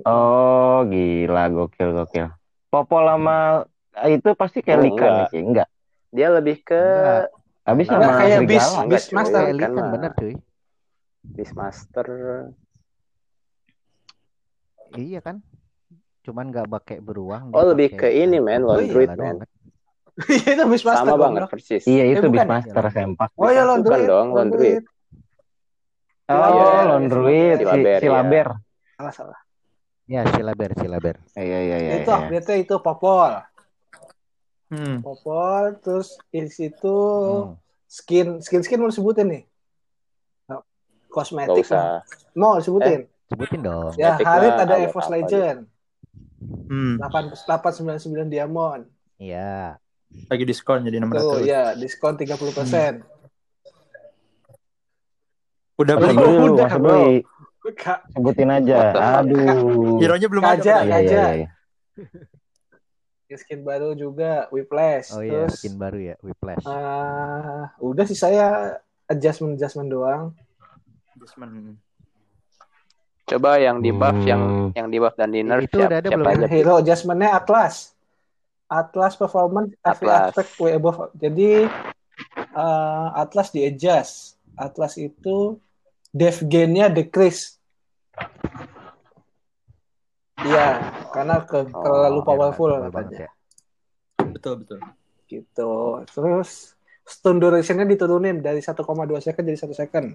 [0.03, 2.27] Oh gila gokil gokil.
[2.67, 3.63] Popol sama
[4.03, 5.29] itu pasti kayak Oh, Lika nih enggak.
[5.29, 5.41] sih.
[5.41, 5.69] Enggak.
[6.13, 6.83] Dia lebih ke.
[7.65, 8.69] Habis Enggak, sama kayak Beast
[9.09, 9.15] cuy.
[9.17, 9.41] Master.
[9.41, 9.89] Kayak Kan kan mah.
[9.89, 10.35] bener cuy.
[11.23, 12.07] Beastmaster.
[14.93, 15.41] Iya kan?
[16.21, 17.49] Cuman nggak pakai beruang.
[17.49, 18.61] Oh, lebih ke ini, men.
[18.61, 19.49] Oh, Lone iya, doang, kan?
[20.53, 21.83] itu Beast Master Sama banget, persis.
[21.89, 22.45] Iya Eh, itu bukan.
[22.45, 23.29] Beastmaster sempak.
[23.33, 24.05] Oh iya Bukan Druid.
[24.05, 24.83] dong, Druid.
[26.29, 28.11] Oh, Iya, Lone Druid, si, ya.
[28.11, 28.47] Laber.
[28.95, 29.39] Salah salah.
[30.03, 31.15] Ya, silaber, silaber.
[31.33, 31.91] Iya iya iya.
[32.03, 32.19] itu iya.
[32.19, 33.39] update-nya itu Popol.
[34.73, 34.97] Hmm.
[34.99, 37.53] Popol terus di situ Hmm.
[37.85, 39.43] skin skin skin mau disebutin nih.
[40.47, 40.65] Nah,
[41.07, 42.01] Kosmetik usah.
[42.33, 43.05] mau disebutin.
[43.23, 43.93] Sebutin dong.
[43.95, 45.57] ya, Harit ada EVOS Legend.
[46.65, 46.97] Hmm.
[46.97, 48.83] 8 899 Diamond.
[49.15, 49.77] Iya.
[50.27, 51.21] Lagi diskon jadi 600.
[51.21, 53.01] Tuh, ya, diskon 30%.
[55.75, 56.15] Udah Masa beli.
[56.15, 57.13] beli lu, Udah, beli.
[57.73, 58.79] Kak, Sebutin aja.
[59.21, 59.97] Aduh.
[59.97, 60.83] Hero-nya belum Kaja.
[60.83, 61.47] ada.
[63.25, 65.09] Skin baru juga Whiplash.
[65.11, 66.61] Oh iya, terus skin baru ya, Whiplash.
[66.63, 70.37] ah, udah sih saya adjustment adjustment doang.
[71.15, 71.81] Adjustment.
[73.23, 74.27] Coba yang di buff, Hmm.
[74.27, 74.41] yang
[74.75, 76.35] yang di buff dan di nerf Itu siap, udah ada siapa belum?
[76.35, 76.47] aja?
[76.47, 77.75] Hero adjustmentnya Atlas.
[78.67, 80.29] Atlas performance every Atlas.
[80.29, 80.97] aspect way above.
[81.15, 81.65] Jadi
[82.51, 84.35] uh, Atlas di adjust.
[84.53, 85.57] Atlas itu
[86.09, 87.57] dev gain-nya decrease.
[90.43, 90.67] Iya,
[91.09, 93.19] karena ke, Oh, terlalu Biar powerful nggak tebal banget katanya.
[93.23, 93.29] ya.
[94.33, 94.79] Betul betul.
[95.25, 95.71] Gitu.
[96.11, 96.49] Terus
[97.03, 98.83] stun duration-nya diturunin dari 1,2
[99.19, 100.07] second jadi 1 second.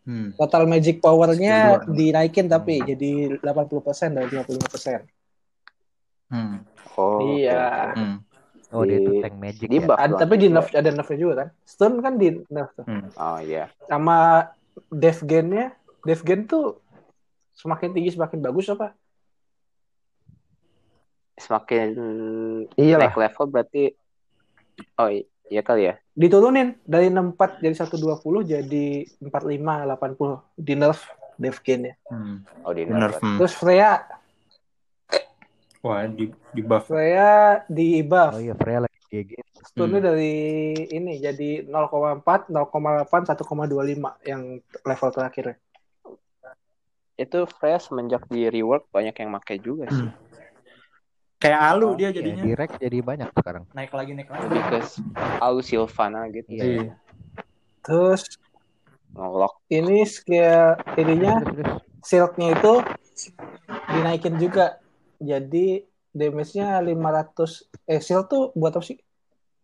[0.00, 0.34] Hmm.
[0.34, 5.06] Total magic power-nya dinaikin tapi jadi 80% dari 55%.
[6.30, 6.66] Hmm.
[6.98, 7.94] Oh, Iya.
[7.94, 8.16] Hmm.
[8.70, 9.86] Oh, dia Di- tank magic Di ya.
[9.98, 11.48] Ada, tapi di nerf ada nerfnya juga kan.
[11.62, 12.86] Stun kan di nerf tuh.
[12.86, 13.06] Hmm.
[13.14, 13.70] Oh iya.
[13.86, 14.50] Sama
[14.90, 16.79] dev gain-nya, dev gain tuh
[17.60, 18.96] semakin tinggi semakin bagus apa?
[21.36, 21.88] Semakin
[22.76, 23.12] Iyalah.
[23.12, 23.84] naik level berarti
[24.96, 25.12] Oh
[25.52, 25.94] iya kali ya.
[26.16, 28.86] Diturunin dari 64 jadi 120 jadi
[29.20, 31.00] 45 80 di nerf
[31.36, 31.94] dev gain-nya.
[32.08, 32.44] Hmm.
[32.64, 33.20] Oh di nerf.
[33.20, 33.36] Hmm.
[33.40, 34.00] Terus Freya,
[35.80, 36.92] Wah, di di buff.
[36.92, 38.36] Freya di buff.
[38.36, 39.32] Oh iya, Freya lagi GG.
[39.64, 45.56] Stunnya dari ini jadi 0,4, 0,8, 1,25 yang level terakhir.
[47.20, 50.08] Itu Freya semenjak di rework banyak yang make juga sih.
[50.08, 50.16] Hmm.
[51.40, 52.44] Kayak Alu Oh, dia Ya, jadinya.
[52.44, 53.64] direct jadi banyak sekarang.
[53.76, 54.44] Naik lagi naik lagi.
[54.48, 54.80] Ke
[55.40, 56.48] Alu Silvana gitu.
[56.48, 56.64] Iya.
[56.64, 56.92] Iya.
[57.84, 58.24] Terus
[59.12, 59.54] Ngelok.
[59.68, 61.44] ini skill ininya
[62.04, 62.74] silknya itu
[63.92, 64.80] dinaikin juga.
[65.20, 68.96] Jadi damage-nya 500 eh shield tuh buat apa sih?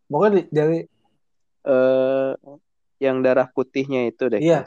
[0.08, 0.84] Pokoknya dari
[1.66, 2.32] Eh
[3.02, 4.40] yang darah putihnya itu deh.
[4.40, 4.64] Iya.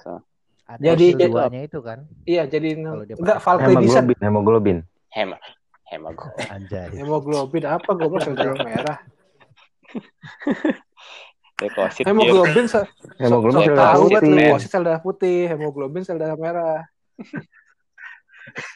[0.70, 2.00] Ada Jadi- skill duanya itu kan.
[2.24, 4.78] iya jadi enggak Valkyrie bisa Hemoglobin, hemoglobin.
[5.10, 5.38] Hema.
[6.54, 6.94] Anjay.
[6.94, 8.98] hemoglobin apa goblok sel darah merah.
[11.58, 12.06] Dekosit.
[12.06, 12.86] Hemoglobin se
[13.18, 14.30] Hemoglobin sel darah putih.
[14.30, 16.86] leukosit sel darah putih, hemoglobin sel darah merah.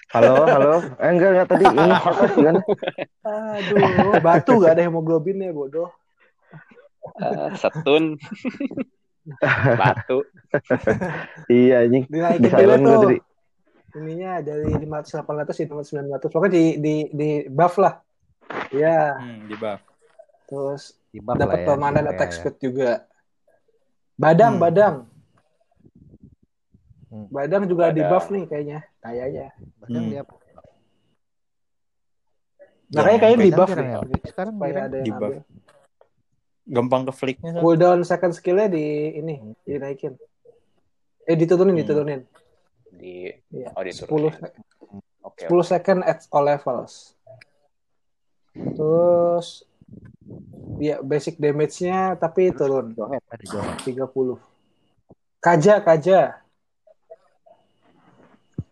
[0.09, 0.73] Halo, halo.
[0.97, 1.93] Eh enggak enggak tadi ini
[2.45, 2.55] kan?
[3.23, 5.93] Aduh, batu gak ada hemoglobinnya bodoh.
[7.15, 8.17] Eh, setun.
[9.79, 10.17] Batu.
[11.47, 12.03] Iya anjing.
[12.07, 12.99] Dinaikin Di silent tuh.
[13.01, 13.17] tadi.
[13.93, 16.27] Ininya dari 500 800 jadi 900.
[16.27, 18.01] Pokoknya di di di buff lah.
[18.69, 19.79] Ya, Hmm, di buff.
[20.45, 22.35] terus Di buff dapat ya, permanen si attack ya.
[22.35, 22.91] speed juga.
[24.13, 24.63] Badang, Hmm.
[24.63, 24.95] badang.
[27.07, 27.27] Hmm.
[27.29, 28.09] Badang juga di Badang.
[28.11, 28.79] buff nih kayaknya.
[28.99, 29.47] Kayaknya.
[29.79, 30.09] Bahkan Hmm.
[30.09, 30.23] dia
[32.93, 33.87] Makanya kayaknya di Badang buff nih.
[33.87, 33.97] ya.
[34.25, 35.33] Sekarang Supaya ada yang Di buff.
[36.63, 37.61] Gampang ke flicknya kan.
[37.61, 40.15] Cooldown second skill-nya di ini, dinaikin.
[41.23, 41.81] Eh diturunin, Hmm.
[41.81, 42.21] diturunin.
[42.89, 43.69] Di Iya.
[43.71, 44.31] Oh, 10 diturunin.
[44.33, 44.57] sek-
[45.21, 45.43] Oke.
[45.43, 47.15] 10 second at all levels.
[48.53, 49.65] Terus
[50.77, 53.77] ya basic damage-nya tapi turun Johet, ada Johet.
[53.81, 54.37] 30.
[55.39, 56.39] Kaja, kaja.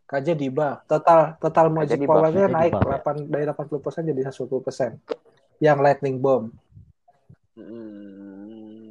[0.06, 0.84] Kaja di buff.
[0.86, 3.00] Total total magic power-nya Kaja naik buff, ya.
[3.00, 4.92] 8 dari 80% jadi 110%.
[5.58, 6.52] Yang lightning bomb.
[7.52, 8.88] Hmm,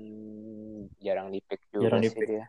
[1.01, 2.29] jarang di pick juga Jarang sih di-pick.
[2.29, 2.45] dia.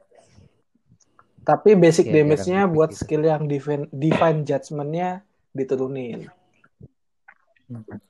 [1.41, 6.29] Tapi basic Iya, damage-nya buat skill yang divine, divine judgment-nya diturunin.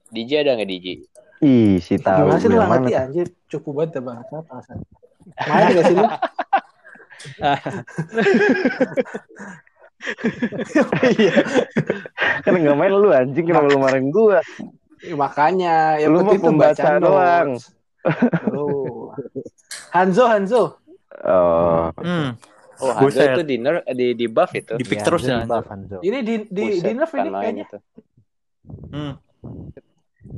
[0.09, 0.87] DJ ada nggak DJ?
[1.41, 2.25] Ih, si tahu.
[2.27, 3.27] Gimana sih lu ngerti anjir?
[3.47, 4.73] Cupu banget ya bangsa bangsa.
[5.47, 6.07] Main gak sih lu?
[11.17, 11.33] Iya.
[12.43, 14.41] Kan enggak main lu anjing kenapa lu marahin gua?
[15.01, 17.49] Ya, makanya yang Lu penting tuh pembaca baca doang.
[17.57, 17.73] notes.
[18.47, 19.09] Lu.
[19.91, 20.63] Hanzo, Hanzo.
[21.21, 22.33] Oh, Hmm.
[22.77, 23.29] Oh, Hanzo Buset.
[23.31, 24.73] itu dinner di di buff itu.
[24.73, 25.37] Di pick Iya, terus Hanzo ya.
[25.37, 25.97] di buff, Hanzo.
[25.99, 27.63] Ini di di Buset, di nerf ini kayaknya.
[27.63, 27.77] itu.
[28.89, 29.13] Hmm.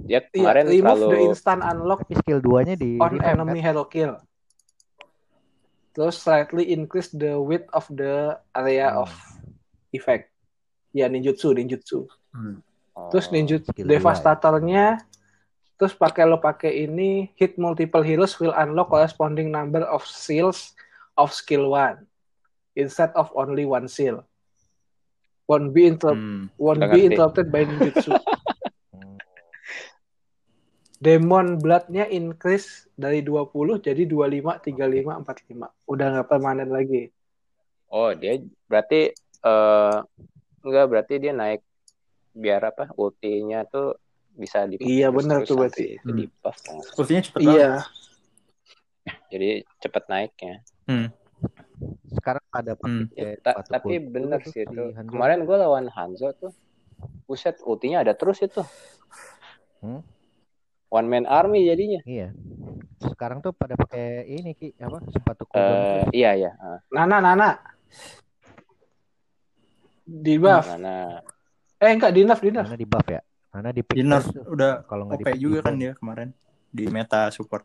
[0.04, 3.66] Dia Iya, kemarin remove terlalu the instant unlock skill 2-nya di on revamp, enemy kan?
[3.66, 4.14] hero kill.
[5.94, 9.06] Terus slightly increase the width of the area Hmm.
[9.06, 9.10] of
[9.92, 10.34] effect.
[10.90, 12.10] Ya ninjutsu, ninjutsu.
[12.32, 12.60] Hmm.
[13.10, 15.02] Terus Oh, ninjutsu skill devastatornya
[15.84, 20.72] terus pakai lo pakai ini hit multiple heroes will unlock corresponding number of seals
[21.20, 22.08] of skill 1
[22.80, 24.24] instead of only one seal.
[25.44, 26.48] Won't be interrupt Hmm.
[26.56, 28.16] won't be interrupted by ninjutsu.
[31.04, 35.68] Demon blood-nya increase dari 20 jadi 25, 35, 45.
[35.84, 37.12] Udah nggak permanen lagi.
[37.92, 38.40] Oh, dia
[38.72, 39.12] berarti
[39.44, 39.98] eh
[40.64, 41.60] enggak berarti dia naik
[42.32, 42.88] biar apa?
[42.96, 44.00] Ultinya tuh
[44.34, 46.02] bisa di Iya, terus tuh berarti.
[46.02, 46.82] Itu di buff kan.
[46.82, 47.58] Sepertinya cepet banget.
[47.58, 47.72] Iya.
[49.30, 50.56] Jadi cepet naiknya.
[52.14, 53.10] Sekarang ada Hmm.
[53.10, 54.84] pakai Ya, ta- tapi tuh sih si itu.
[54.96, 56.52] Kemarin gue lawan Hanzo tuh.
[57.28, 58.64] Buset, ultinya ada terus itu.
[59.84, 60.00] Hmm?
[60.88, 62.00] One man army jadinya.
[62.06, 62.32] Iya.
[63.04, 65.04] Sekarang tuh pada pakai ini Ki, apa?
[65.12, 66.16] Sepatu Eh kodon.
[66.16, 66.52] iya iya.
[66.56, 67.50] Ah, Nana, Nana.
[70.04, 70.64] Di buff.
[70.70, 71.20] Mana?
[71.80, 72.68] Eh enggak, di nerf, di nerf.
[72.70, 73.20] Mana di buff ya?
[73.54, 74.44] Mana di tuh.
[74.50, 76.30] udah Kalau nggak OP di pick juga kan dia kemarin
[76.68, 77.62] di meta support.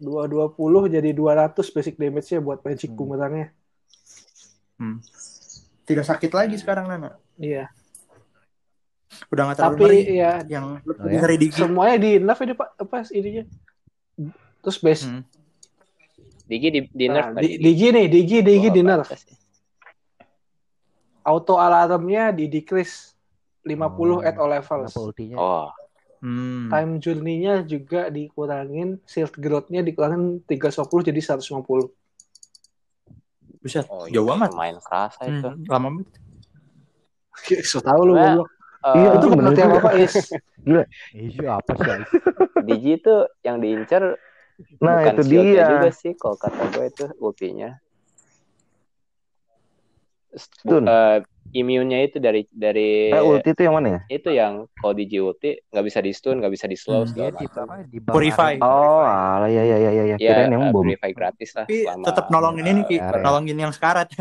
[0.00, 0.56] 220
[0.88, 2.96] jadi 200 basic damage-nya buat magic Hmm.
[2.96, 3.52] bumerangnya.
[4.80, 4.96] Hmm.
[5.84, 7.20] Tidak sakit lagi sekarang Nana.
[7.36, 7.68] Iya.
[9.28, 10.00] Udah nggak terlalu Tapi ngeri.
[10.16, 11.18] ya Yang Oh, lebih ya?
[11.20, 11.60] ngeri dikit.
[11.60, 13.44] semuanya di nerf ini Pak, apa ininya?
[14.60, 15.22] Terus base Hmm.
[16.48, 19.04] Digi di, di nerf Nah, di, Digi nih, Digi, Digi di nerf.
[21.20, 23.12] Auto alarmnya di decrease
[23.62, 24.94] 50 Oh, at all levels.
[25.36, 25.68] Oh,
[26.20, 26.68] Hmm.
[26.68, 31.88] Time journey-nya juga dikurangin, shield growth-nya dikurangin 310 jadi 150.
[33.60, 34.50] Buset, oh jauh iya, amat.
[34.52, 35.48] Main kerasa itu.
[35.48, 36.08] Hmm, lama banget.
[37.64, 38.44] So tahu lu Nah.
[38.80, 40.32] Eh, Iya, Itu pengertian apa, Is?
[41.12, 41.88] Isu apa sih?
[42.60, 44.20] Digi itu yang diincer
[44.80, 45.64] Nah, bukan itu dia.
[45.64, 47.80] juga sih kalau kata gue itu ultinya.
[50.32, 50.84] Bu- Stun.
[50.84, 51.16] eh,
[51.50, 54.00] imunnya itu dari dari Eh, ulti itu yang mana ya?
[54.08, 57.10] itu yang kalau Digi ulti nggak bisa di stun, nggak bisa di slow Hmm.
[57.10, 57.64] Segala di macam.
[57.64, 57.74] apa?
[57.84, 58.54] Di Purify.
[58.58, 60.16] Oh, alah ya ya ya ya, ya.
[60.16, 60.80] Ya, yang eh, bom.
[60.80, 61.64] purify gratis lah.
[61.64, 63.18] Tapi selama- tetap nolongin ini Ki, area.
[63.20, 64.08] nolongin yang sekarat.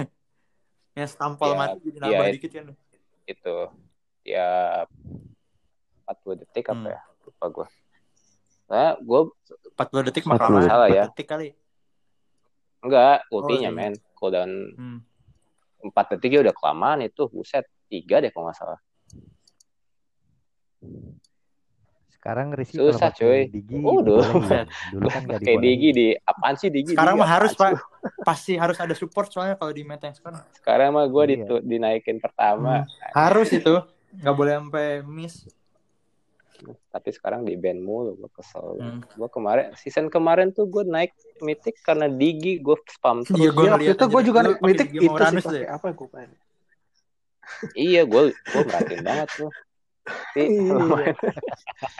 [0.91, 2.35] yang setampal Iya, mati jadi iya, nambah itu.
[2.35, 2.65] dikit kan.
[3.23, 3.55] itu
[4.21, 4.87] tiap
[6.03, 6.89] 40 detik apa Hmm.
[6.89, 7.67] ya lupa gue
[8.65, 9.19] nah gue
[9.71, 10.65] 40 detik mah 40 kelamaan.
[10.67, 11.03] salah ya.
[11.03, 11.47] 4 detik kali.
[12.79, 13.77] enggak ultinya iya.
[13.77, 14.99] men cooldown Hmm.
[15.81, 18.79] 4 detik ya udah kelamaan itu buset tiga deh kalau nggak salah
[22.09, 23.41] Sekarang Rizky Susah, pakai cuy.
[23.47, 24.19] Digi Waduh.
[24.19, 24.67] dibolehin.
[24.91, 25.59] Dulu kan dibolehin.
[25.61, 27.71] Digi di apaan sih Digi Sekarang Digi mah harus Pak.
[28.27, 30.43] Pasti harus ada support soalnya kalau di meta yang sekarang.
[30.53, 31.63] sekarang mah gue Iya.
[31.63, 32.83] dinaikin pertama
[33.15, 33.71] Harus itu.
[34.11, 35.47] Nggak boleh sampai miss.
[36.89, 38.99] Tapi sekarang di band mulu gue kesel Hmm.
[39.01, 43.63] gue kemarin season kemarin tuh gue naik mythic karena Digi gue spam terus Iya, gua
[43.63, 45.07] waktu ngeliat itu gue juga pakai mitik itu
[45.41, 46.07] sih apa gue
[47.87, 49.51] iya gue gue merhatiin banget tuh
[50.09, 51.13] tapi Iya.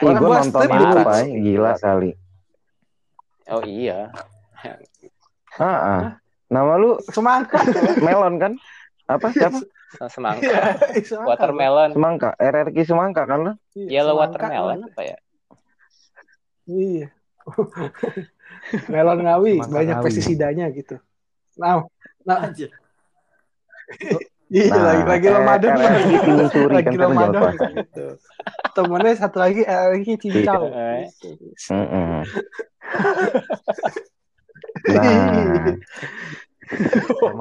[0.02, 1.30] gue gua nonton sih.
[1.46, 2.12] Gila kali.
[3.48, 4.10] oh iya
[5.56, 6.02] Ah, ah.
[6.48, 7.62] Nama lu Semangka.
[8.00, 8.54] Melon kan?
[9.10, 9.58] Apa siapa?
[10.06, 11.26] semangka Iya, semangka.
[11.26, 12.30] watermelon Semangka.
[12.38, 13.58] RRQ Semangka kan?
[13.74, 14.38] Iya, yellow semangka.
[14.38, 15.18] watermelon apa ya
[16.70, 17.08] Iya.
[18.94, 20.06] Melon ngawi Semangka banyak ngawi.
[20.06, 20.96] pestisidanya gitu.
[21.58, 21.82] Nah,
[22.22, 22.70] nah Anjir.
[24.48, 28.06] iya Nah, lagi lagi eh, Ramadan RRQ timun suri lagi kan Ramadan gitu.
[28.72, 30.62] Temennya satu lagi lagi cincau.
[30.70, 31.10] Iya.
[34.86, 34.96] Iya.
[34.96, 35.74] Nah,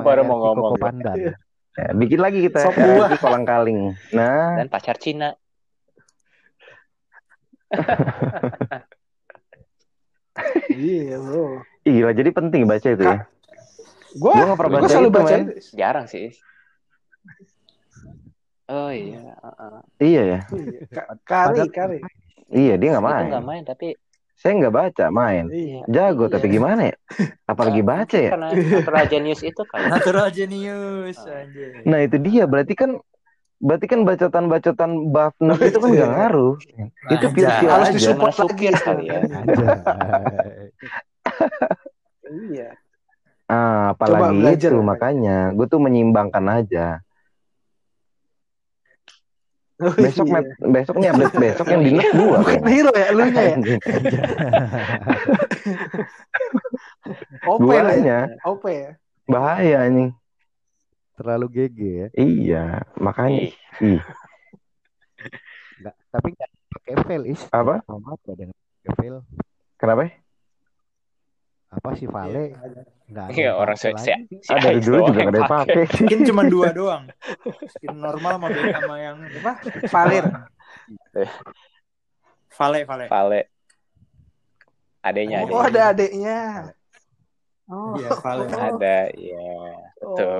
[0.00, 1.16] baru mau ngomong Koko Pandan.
[1.78, 3.06] Ya, bikin lagi kita Sop buah.
[3.06, 3.94] RRQ kolang kaling.
[4.10, 5.38] Nah, dan pacar Cina
[10.70, 11.60] Iya, bro.
[11.82, 13.26] ih, gila jadi penting baca itu ya.
[14.14, 15.36] Gua Gua nggak pernah gua baca selalu itu, baca
[15.74, 16.26] jarang sih
[18.68, 19.80] oh iya uh-uh.
[19.98, 20.38] Iya ya.
[20.46, 20.80] Iya.
[20.88, 21.98] Ka- Kari, Padahal- kari.
[22.48, 23.26] Iya, dia nggak main.
[23.28, 23.96] nggak main tapi
[24.38, 25.50] Saya nggak baca, main.
[25.50, 25.82] Iya.
[25.86, 26.38] Jago, Iya.
[26.38, 26.96] tapi gimana ya?
[27.44, 28.30] Apalagi baca ya?
[28.30, 31.82] karena Natural Genius itu kan Natural genius anjir.
[31.82, 33.02] Nah itu dia, berarti kan
[33.58, 36.54] berarti kan bacotan-bacotan buff nerf itu kan nggak ngaruh.
[37.10, 37.34] Itu Anjay.
[37.34, 38.66] pure pure Harus disupport lagi.
[38.72, 39.18] kali ya.
[42.28, 42.68] Iya.
[43.48, 47.00] Ah, Coba apalagi belajar, itu makanya gue tuh menyimbangkan aja.
[49.78, 50.42] Oh, Besok iya.
[50.58, 53.56] Besok nih update besok yang di nerf dua Bukan hero ya, lu nya ya.
[57.46, 58.20] OP ya.
[58.42, 58.90] OP ya.
[59.30, 60.10] bahaya anjing.
[61.14, 62.06] Terlalu GG ya.
[62.14, 62.64] Iya,
[62.98, 64.02] makanya Ih,
[65.78, 67.42] Nggak, tapi nggak pakai fail is.
[67.54, 67.82] Apa?
[67.86, 69.16] Sama apa dengan pakai fail?
[69.78, 70.10] kenapa?
[71.68, 71.74] Ya?
[71.74, 72.56] Apa sih Vale?
[73.08, 75.84] Nggak ada Iya yang orang pakai se se Ah, Ais dulu doang juga ada pakai.
[75.98, 77.02] Mungkin cuma dua doang.
[77.70, 79.52] Skin normal sama sama yang apa?
[79.86, 80.24] Valir.
[82.50, 83.04] Vale, Vale.
[83.06, 83.40] Vale.
[85.00, 85.62] Adanya Oh, adanya.
[85.62, 86.38] ada adeknya.
[87.66, 87.94] Oh.
[87.94, 88.44] Iya, Vale.
[88.50, 89.48] Ada, iya.
[89.94, 90.36] Betul.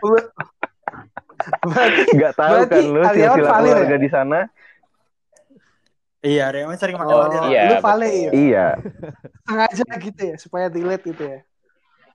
[0.00, 0.20] Oh.
[1.62, 3.98] Berarti Gak tahu Berarti kan lu silsilah valid keluarga ya?
[3.98, 4.38] di sana?
[6.20, 7.48] Iya, Rewan sering pakai oh, Vale.
[7.48, 8.20] Iya, lu Vale betul.
[8.20, 8.30] ya.
[8.36, 8.66] Iya,
[9.48, 11.40] Sengaja gitu ya supaya delete gitu ya.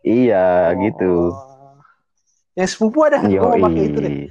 [0.05, 0.77] iya Oh.
[0.79, 1.13] gitu.
[2.53, 4.15] Yang sepupu ada Yo, gua mau pakai itu deh.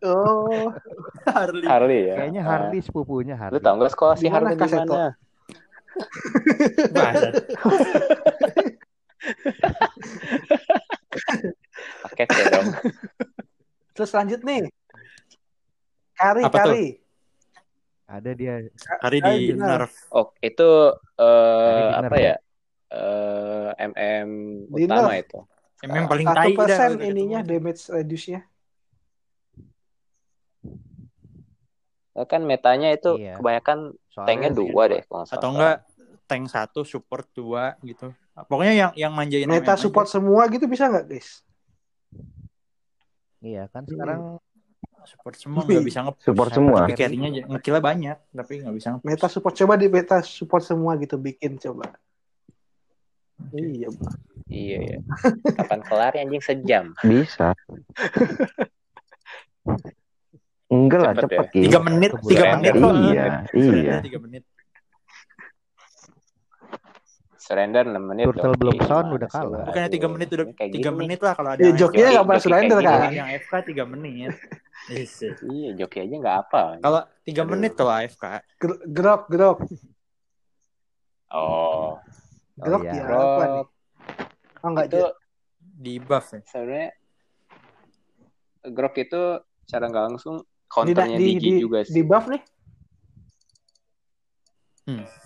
[0.00, 0.72] Oh,
[1.26, 1.66] Harley.
[1.66, 2.14] Harley ya.
[2.16, 2.48] Kayaknya Ah.
[2.48, 3.60] Harley sepupunya Lu Harley.
[3.60, 5.16] tau gak sekolah si Harley di mana?
[12.04, 12.68] Paket ya dong.
[13.98, 14.70] Terus lanjut nih.
[16.14, 16.70] Kari, Apa tuh?
[16.70, 16.86] kari.
[18.06, 18.54] Ada dia
[19.02, 19.92] Hari di nerf.
[20.08, 20.68] Oh, itu
[21.18, 22.34] eh Hari apa ya?
[22.88, 24.28] Eh MM
[24.70, 25.22] Di utama nerf.
[25.26, 25.38] itu.
[25.78, 26.58] Emang paling Satu tai dah.
[26.58, 27.50] persen ininya ketemu.
[27.52, 28.40] damage reduce-nya.
[32.14, 33.38] Nah, kan metanya itu Iya.
[33.38, 33.78] kebanyakan
[34.10, 35.50] soalnya tanknya dua deh Atau salah.
[35.54, 35.76] enggak
[36.26, 38.10] tank satu, support dua gitu.
[38.34, 41.46] Pokoknya yang yang manjain Meta MM support semua gitu bisa nggak guys?
[43.38, 45.06] Iya kan sekarang aja.
[45.06, 46.80] support semua nggak bisa nge Support semua.
[46.90, 51.16] Carry-nya nge-kill-nya banyak, tapi nggak bisa nge Meta support coba di meta support semua gitu
[51.16, 51.94] bikin coba.
[53.54, 54.18] Iya, Bang.
[54.50, 54.98] Iya ya.
[55.54, 56.84] Kapan kelar ya, anjing sejam?
[57.06, 57.54] Bisa.
[60.68, 61.52] Enggak lah, Cepet cepet ya?
[61.54, 61.60] Ki.
[61.70, 62.92] Tiga menit, tiga menit kok.
[62.92, 63.24] Iya,
[63.54, 63.96] iya.
[64.02, 64.42] Tiga menit.
[67.48, 68.28] Surrender 6 menit.
[68.28, 69.64] Turtle belum sound gimana udah kalah.
[69.64, 72.24] Bukannya tiga Aduh, menit udah kayak tiga gini menit lah kalau ada Ya, Joki- nggak
[72.28, 73.00] pernah surrender kan?
[73.08, 74.32] yang AFK tiga menit.
[74.88, 75.20] Yes.
[75.20, 75.32] nih.
[75.44, 76.60] Iya, joki aja nggak apa.
[76.80, 77.50] Kalau tiga Aduh.
[77.50, 78.24] menit kalau AFK,
[78.56, 78.80] Grok,
[79.28, 79.58] grok,
[81.28, 82.00] Oh,
[82.56, 82.92] grok iya.
[82.94, 83.20] ya Grok.
[83.20, 83.64] apa nih?
[84.58, 85.02] Oh enggak itu
[85.60, 86.40] di buff ya.
[86.42, 86.88] sebenarnya
[88.64, 89.22] Grok itu
[89.66, 92.02] cara nggak langsung di, counternya di, Digi di, juga di sih.
[92.02, 92.42] buff nih.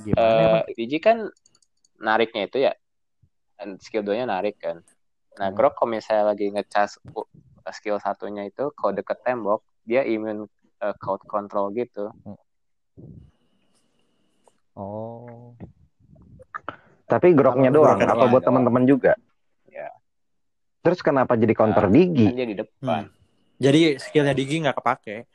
[0.02, 0.62] gimana Eh, emang?
[0.74, 1.18] Digi kan
[2.02, 2.72] nariknya itu ya
[3.54, 4.82] dan skill 2 nya narik kan.
[5.32, 5.56] Nah, Hmm.
[5.56, 6.98] Grok kalau misalnya lagi ngecas
[7.72, 10.44] skill satunya itu kalau deket tembok, dia immune
[10.78, 12.10] uh, crowd control gitu.
[14.72, 15.52] Oh,
[17.04, 18.32] Tapi groknya doang, groknya apa doang.
[18.32, 19.12] buat teman-teman juga?
[19.68, 19.92] Ya.
[20.80, 22.32] Terus kenapa jadi counter Kan Digi?
[22.32, 23.04] dia di depan,
[23.56, 25.28] Jadi skillnya Digi nggak kepake.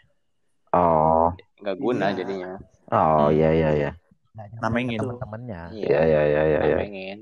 [0.74, 1.32] Oh,
[1.64, 2.18] nggak guna Iya.
[2.18, 2.52] jadinya.
[2.90, 3.32] oh Hmm.
[3.32, 3.92] iya iya iya.
[4.94, 5.04] Gitu.
[5.04, 5.62] teman-temannya.
[5.74, 6.60] Iya iya iya iya.
[6.62, 6.78] iya.
[6.78, 7.20] Namengin.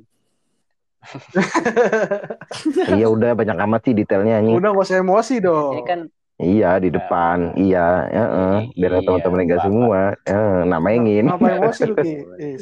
[2.97, 4.57] Iya udah banyak amat sih detailnya anjing.
[4.57, 5.73] Udah gak usah emosi dong.
[5.77, 5.99] Ini kan
[6.35, 8.55] Iya di depan, iya, heeh.
[8.75, 12.13] Biar Iya, teman-teman enggak semua, eh, namengin Kenapa emosi lu Ki?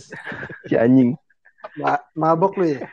[0.70, 1.18] Si anjing.
[1.82, 2.86] Ma- mabok lu ya?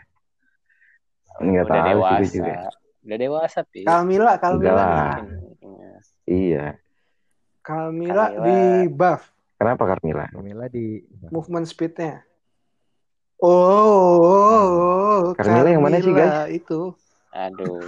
[1.37, 2.33] Enggak udah tahu dewasa.
[2.33, 2.55] juga.
[3.05, 3.85] Udah dewasa, Pi.
[3.85, 4.40] Kalmila.
[4.40, 5.20] lah.
[5.20, 5.92] Iya.
[6.25, 6.66] Iya.
[7.61, 8.44] Kalmila Kalmila.
[8.49, 9.23] di buff
[9.61, 10.25] Kenapa Carmila?
[10.33, 12.25] Camilla di movement speednya.
[13.37, 15.20] Oh, oh, oh, oh.
[15.37, 16.96] Carmila yang mana sih, Carmilla Itu.
[17.31, 17.79] Aduh.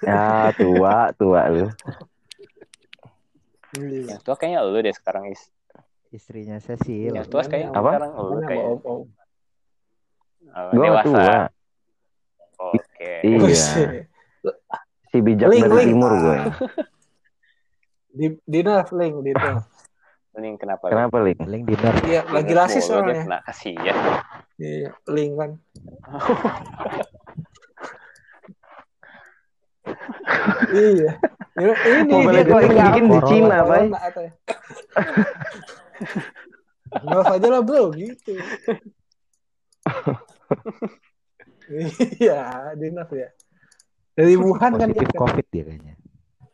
[0.00, 1.68] Ya tua tua lu.
[3.76, 4.16] Iya.
[4.16, 5.52] Yang tua kayaknya lu deh sekarang, Is.
[6.10, 7.14] istrinya Cecil.
[7.14, 7.90] Yang tua kayaknya Apa?
[7.94, 8.64] sekarang lu kayak.
[8.66, 9.00] om-om?
[10.50, 11.04] Oh, Gue dewasa.
[11.06, 11.38] tua.
[12.74, 13.12] Oke.
[13.22, 13.36] Iya.
[13.38, 13.88] Buset.
[15.10, 15.88] Si bijak Link, dari link.
[15.92, 16.38] timur gue.
[18.10, 19.64] Di di nerf link di nerf.
[20.30, 20.86] Ini kenapa?
[20.86, 21.42] Kenapa Link?
[21.42, 21.90] Link dinner.
[22.06, 23.26] Iya, lagi rasis soalnya.
[23.26, 24.22] kena kasihan.
[24.62, 25.58] Iya, link kan.
[30.70, 31.18] iya.
[31.58, 33.18] Ini, Mobile dia Legends bikin di.
[33.26, 33.90] Cina, ya.
[37.10, 38.38] Nerf aja lah bro, gitu.
[42.22, 43.34] iya, di nerf ya.
[44.14, 45.18] Dari Wuhan kan dia Positif.
[45.18, 45.99] COVID dia kayaknya.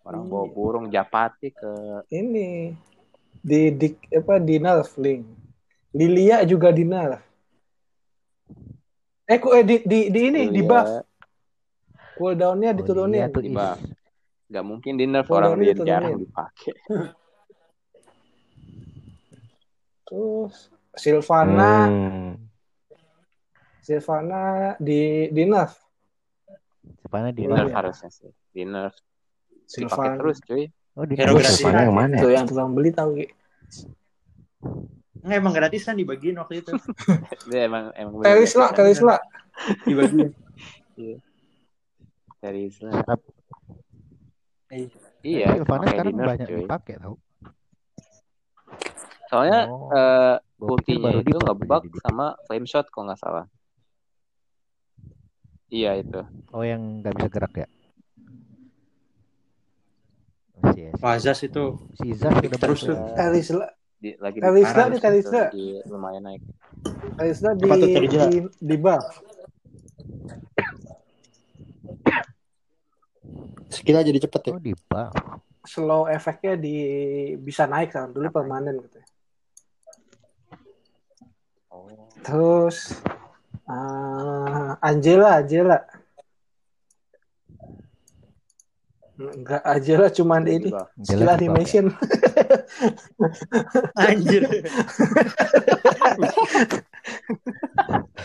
[0.07, 0.30] Orang Iya.
[0.30, 1.70] bawa burung japati ke
[2.14, 2.70] ini
[3.42, 5.26] di, di apa di nerf link.
[5.90, 7.18] Lilia juga di nerf.
[9.26, 10.70] Eh, kok eh, di, di, di ini di Lilia.
[10.70, 10.90] buff
[12.14, 13.18] cooldownnya Oh, diturunin.
[13.18, 13.82] iya tuh, Di buff.
[14.46, 15.90] Gak mungkin di nerf Oh, orang dia diturunin.
[15.90, 16.72] jarang dipakai.
[20.07, 22.38] Terus Silvana, Hmm.
[23.82, 24.42] Silvana
[24.78, 25.74] di di nerf.
[27.02, 27.74] Sylvana di Iya.
[27.74, 28.30] harusnya sih.
[28.54, 29.05] Dinner dipakai
[29.66, 30.14] Sylvan.
[30.16, 30.64] terus cuy.
[30.96, 31.58] Oh di Hero gratis.
[31.58, 32.36] Sylvana yang mana Tuh ya?
[32.40, 33.26] yang tukang beli tahu Ki.
[35.20, 36.72] Nggak emang gratisan dibagiin waktu itu.
[37.50, 39.16] Dia emang emang Terisla, Terisla.
[39.82, 40.30] Dibagiin.
[42.38, 42.90] Terisla.
[43.02, 43.34] Tap-
[45.22, 46.58] Iya, Sylvana pakai sekarang dinner banyak cuy.
[46.62, 47.14] dipakai tau.
[49.26, 53.44] Soalnya Oh, eh, ultinya baru itu ngebug sama flame shot kalau nggak salah.
[55.66, 56.22] Iya itu.
[56.54, 57.66] Oh yang nggak bisa gerak ya?
[60.57, 61.64] Si, si, Wazas itu.
[62.00, 62.96] si Zaz udah Terus tuh.
[62.96, 63.12] ya.
[63.12, 65.42] Terisla, Di, lagi Terisla di di Terisla.
[65.52, 66.42] Lagi lumayan naik.
[67.20, 67.76] Terisla di tuh
[68.32, 69.04] di, di buff.
[73.68, 74.52] Skill jadi cepet ya.
[74.57, 75.12] Oh di buff.
[75.66, 76.76] Slow efeknya di
[77.36, 78.98] bisa naik kan dulu permanen gitu.
[81.68, 81.84] Oh.
[82.24, 82.96] Terus
[83.68, 85.84] eh, Angela, Angela.
[89.16, 90.68] Enggak, Angela cuman Jadi ini
[91.00, 91.32] skill di ya.
[91.32, 91.84] animation.
[94.04, 94.42] Anjir.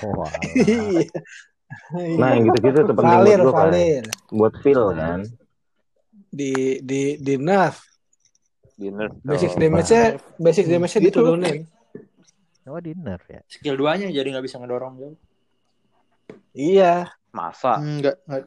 [0.01, 0.27] Oh.
[0.57, 1.07] Iya.
[2.19, 3.69] Nah yang gitu-gitu tuh penting Valir, buat gue kan.
[3.71, 4.03] Valir.
[4.29, 5.19] Buat feel kan.
[6.27, 6.51] Di
[6.83, 7.79] di di nerf.
[8.75, 9.13] Dinner.
[9.21, 9.59] Basic tuh.
[9.61, 10.03] damage-nya
[10.35, 11.09] basic damage-nya Gitu.
[11.21, 11.57] diturunin.
[12.65, 13.41] Oh di nerf ya.
[13.45, 15.15] Skill 2-nya jadi nggak bisa ngedorong jauh.
[16.51, 17.07] Iya.
[17.31, 17.79] Masa?
[17.79, 18.43] Enggak, enggak.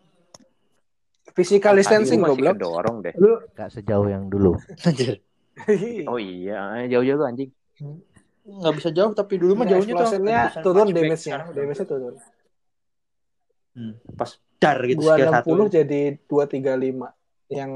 [1.33, 2.55] Physical distancing masih goblok.
[2.61, 3.15] kedorong deh.
[3.17, 4.61] Lu Gak sejauh yang dulu.
[4.83, 5.25] Anjir.
[6.11, 7.51] Oh iya, jauh-jauh lu anjing.
[8.45, 10.19] Nggak bisa jauh tapi dulu mah jauhnya tuh.
[10.61, 11.47] turun damage-nya.
[11.49, 12.15] Damage-nya turun.
[13.75, 15.77] Hmm, pas dar gitu skill 260 1.
[15.79, 17.11] jadi 235
[17.49, 17.71] yang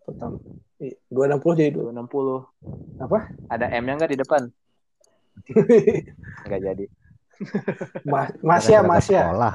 [0.00, 0.36] pertama.
[0.76, 1.92] Iya, 260 jadi 2.
[1.96, 3.00] 260.
[3.00, 3.18] Apa?
[3.48, 4.42] Ada M-nya nggak di depan?
[6.46, 6.84] Nggak jadi.
[8.04, 9.20] Ma- Masya, Gara-gara Masya.
[9.26, 9.54] Sekolah.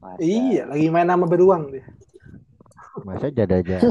[0.00, 0.20] Masa.
[0.24, 1.84] Iya, lagi main nama beruang dia.
[3.04, 3.84] Masa jada-jada.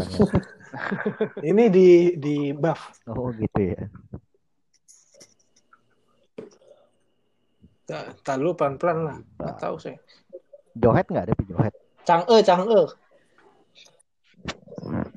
[1.49, 2.93] Ini di di buff.
[3.09, 3.89] Oh gitu ya.
[7.85, 9.17] Ta- Tar lu pelan-pelan lah.
[9.37, 9.95] Nggak tahu sih.
[10.77, 11.73] Johet nggak ada johet.
[12.05, 12.81] Chang'e, Chang'e.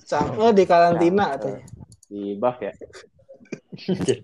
[0.04, 1.64] Chang'e di karantina katanya.
[2.08, 2.72] Di buff ya.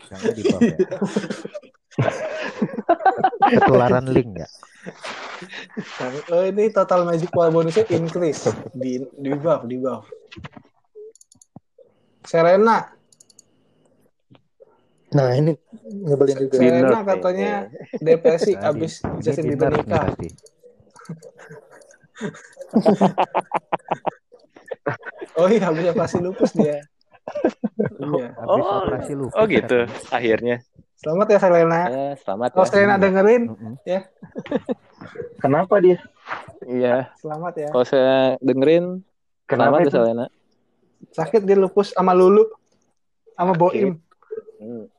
[0.09, 0.77] Jangan di buff ya.
[3.51, 4.49] Ketularan link ya.
[5.99, 10.05] Chang'e ini total magic power bonusnya increase di di buff, di buff.
[12.29, 12.99] Serena,
[15.09, 15.57] Nah, ini
[16.05, 16.57] nyebelin juga.
[16.61, 17.53] Serena Dinner, katanya
[17.97, 18.93] depresi Nah, abis
[19.25, 20.05] Justin di Bieber nikah.
[20.05, 20.29] pasti.
[25.39, 26.83] Oh iya, habis operasi lupus dia.
[27.99, 28.35] Iya.
[28.35, 29.39] Habis Oh, operasi lupus.
[29.39, 30.67] Oh gitu, akhirnya.
[30.99, 31.81] Selamat ya Serena.
[31.87, 32.71] Eh, selamat Kalau ya.
[32.75, 33.75] Serena dengerin, Mm-mm.
[35.43, 36.03] Kenapa dia?
[36.67, 37.69] Iya, selamat ya.
[37.71, 39.07] kalau saya dengerin,
[39.47, 39.93] Kenapa selamat ya?
[39.95, 40.27] Selena.
[41.15, 42.51] Sakit dia lupus sama Lulu,
[43.39, 44.03] sama Boim.
[44.59, 44.91] Hmm.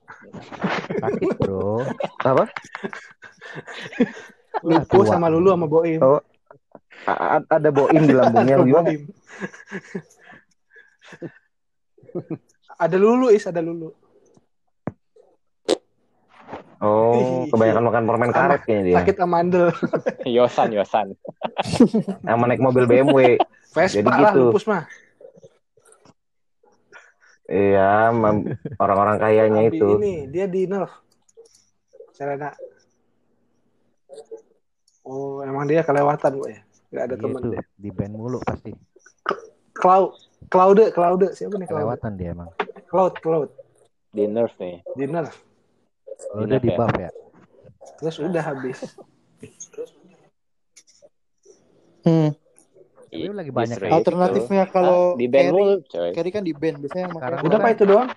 [1.03, 1.83] Sakit bro.
[2.23, 2.47] Apa?
[4.71, 5.99] Lupus sama Lulu sama Boim.
[5.99, 6.23] Oh,
[7.03, 8.87] A- ada boim di lambungnya Ada gimana?
[8.87, 9.01] Boim.
[12.87, 13.91] ada Lulu is, ada Lulu.
[16.79, 18.95] Oh, kebanyakan makan permen karet kayaknya dia.
[18.97, 19.67] Sakit amandel.
[20.35, 21.07] Yosan, Yosan.
[22.21, 23.35] Sama naik mobil BMW.
[23.69, 24.39] Vespa Jadi lah gitu.
[24.47, 24.83] lupus mah.
[27.45, 28.13] Iya,
[28.77, 29.87] orang-orang kayanya Abi itu.
[29.97, 30.93] Ini dia di nerf.
[32.13, 32.53] Serena.
[35.01, 36.61] Oh, emang dia kelewatan gue ya.
[36.89, 37.63] Gak ada Iya temen tuh, dia.
[37.75, 38.71] di band mulu pasti.
[39.73, 40.13] Cloud,
[40.47, 41.79] Cloud, Cloud, siapa nih Cloud?
[41.81, 42.49] Kelewatan dia emang.
[42.85, 43.49] Cloud, Cloud,
[44.09, 44.81] Di nerf nih.
[44.93, 45.33] di nerf.
[46.19, 46.77] Kalau udah Ingat di ya?
[46.77, 47.09] buff ya.
[47.99, 48.79] Terus udah habis.
[52.03, 52.31] Hmm.
[53.09, 53.91] Tapi I- lagi banyak itu.
[53.91, 56.11] Alternatifnya Ah, kalau di band carry, coy.
[56.13, 58.09] carry kan di band biasanya yang Sekarang pakai Udah pak itu doang?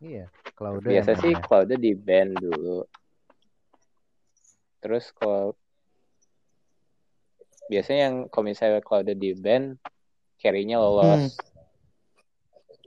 [0.00, 0.24] Iya.
[0.56, 1.46] Kalau udah Biasa yang sih namanya.
[1.46, 2.78] Cloudnya di band dulu.
[4.80, 5.52] Terus kalau
[7.68, 9.76] biasanya yang kalau misalnya Cloudnya di band,
[10.40, 11.36] carry-nya lolos.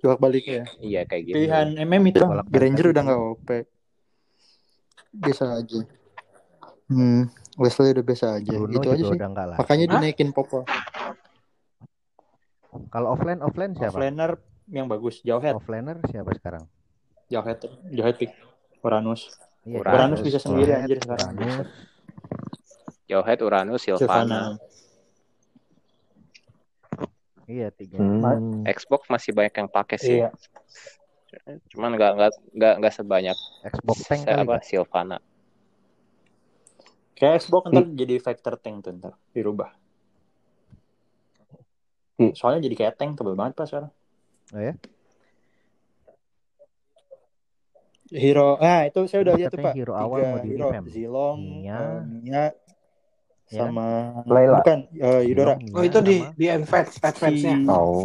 [0.03, 0.63] Bolak balik ya.
[0.83, 1.35] Iya kayak gitu.
[1.39, 2.19] Pilihan MM itu
[2.51, 3.49] Granger udah nggak OP.
[5.15, 5.79] Biasa aja.
[6.91, 8.51] Hmm, Wesley udah biasa aja.
[8.51, 9.15] Bruno gitu juga aja sih.
[9.15, 9.57] udah enggak lah.
[9.63, 9.93] Makanya Hah?
[9.95, 10.67] dinaikin Popo.
[12.91, 13.95] Kalau offline offline siapa?
[13.95, 14.31] Offlaner
[14.67, 15.55] yang bagus, Jauhead.
[15.55, 16.67] Offlaner siapa sekarang?
[17.31, 17.63] Jauhead.
[17.87, 18.35] Jauhead pick.
[18.83, 19.31] Uranus.
[19.63, 21.31] Iya, Uranus Uranus bisa sendiri Jauhead, anjir sekarang.
[21.31, 21.67] Uranus.
[23.39, 24.03] Uranus, Sylvana.
[24.03, 24.41] Silvana.
[27.47, 27.99] Iya tiga.
[27.99, 28.63] Hmm.
[28.63, 30.17] Xbox masih banyak yang pakai sih.
[30.23, 30.29] Iya.
[31.73, 33.37] Cuman nggak nggak nggak nggak sebanyak
[33.67, 34.61] Xbox Tank apa Pak.
[34.63, 35.17] Sylvana.
[37.17, 39.71] Kayak Xbox ntar jadi vector tank tuh ntar dirubah.
[42.21, 42.31] Hmm.
[42.37, 43.91] Soalnya jadi kayak tank tebel banget pas sekarang.
[44.53, 44.73] Oh ya?
[48.13, 49.73] Hero, nah itu saya udah lihat tuh pak.
[49.73, 50.67] hero awal Tiga mau di hero.
[50.85, 51.73] Zilong, Mia.
[51.73, 52.45] eh, Mia, Ya.
[53.53, 53.85] Sama
[54.25, 54.59] Layla.
[54.61, 57.57] bukan eh, Yudora Zilong, Oh itu di di advance advance-nya.
[57.61, 57.95] Si- Tahu.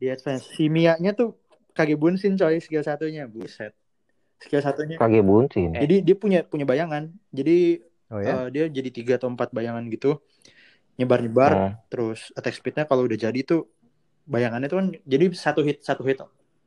[0.00, 0.44] di advance.
[0.52, 1.38] Si Mia-nya tuh
[1.72, 3.72] kage bunsin coy skill satunya, buset.
[4.42, 4.96] Skill satunya.
[4.98, 5.72] Kage buncin.
[5.72, 7.08] Jadi dia punya punya bayangan.
[7.30, 7.80] Jadi
[8.12, 8.44] Oh ya?
[8.44, 10.18] eh, dia jadi tiga atau empat bayangan gitu.
[11.00, 11.72] Nyebar-nyebar Hmm.
[11.88, 13.70] terus attack speednya kalau udah jadi tuh
[14.28, 16.20] bayangannya tuh kan jadi satu hit satu hit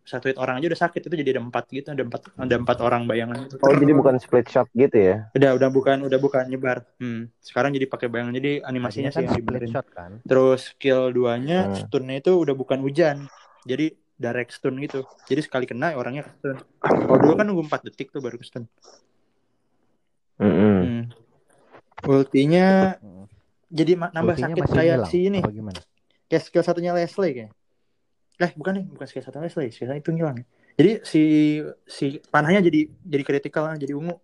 [0.06, 2.78] satu hit orang aja udah sakit itu jadi ada empat gitu ada empat ada empat
[2.78, 5.34] orang bayangan itu Oh jadi bukan split shot gitu ya?
[5.34, 7.34] udah udah bukan udah bukan nyebar hmm.
[7.41, 10.12] sekarang jadi pakai bayangan jadi animasinya Tadinya sih kan yang dibenerin shot kan?
[10.22, 11.76] terus skill duanya Hmm.
[11.89, 13.26] stunnya itu udah bukan hujan
[13.66, 17.89] jadi direct stun gitu jadi sekali kena orangnya ke stun kalau dulu kan nunggu 4
[17.89, 18.70] detik tuh baru ke stun
[20.38, 20.78] Mm-mm.
[20.86, 21.03] hmm.
[22.06, 23.26] ultinya Mm.
[23.72, 25.41] jadi nambah Ultinya sakit kayak si ini
[26.30, 27.51] kayak skill satunya Leslie kayak
[28.36, 30.46] eh bukan nih bukan skill satunya Leslie skill satunya itu ngilang ya.
[30.76, 31.22] jadi si
[31.88, 34.20] si panahnya jadi jadi kritikal jadi ungu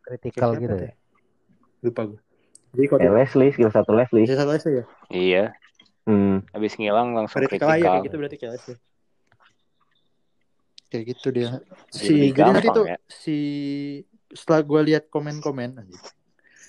[0.00, 0.80] Critical Kayak gitu ya?
[0.82, 0.92] tuh?
[1.80, 2.20] lupa gue
[2.74, 4.26] jadi kalau Eh, Leslie, skill satu Leslie.
[4.26, 5.44] skill satu Leslie ya Iya,
[6.06, 6.42] Hmm.
[6.50, 7.92] habis ngilang langsung kritikal kritikal.
[7.92, 8.78] kayak gitu berarti kayak Leslie
[10.90, 11.48] kayak gitu dia
[11.94, 12.96] Jadi si jadi nanti gampang tuh ya.
[13.06, 13.36] si
[14.30, 15.70] setelah gue lihat komen-komen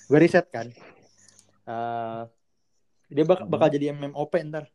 [0.06, 0.70] gue riset kan
[1.62, 2.24] Eh,
[3.08, 3.50] dia bak- Hmm.
[3.50, 4.66] bakal jadi MMOP ntar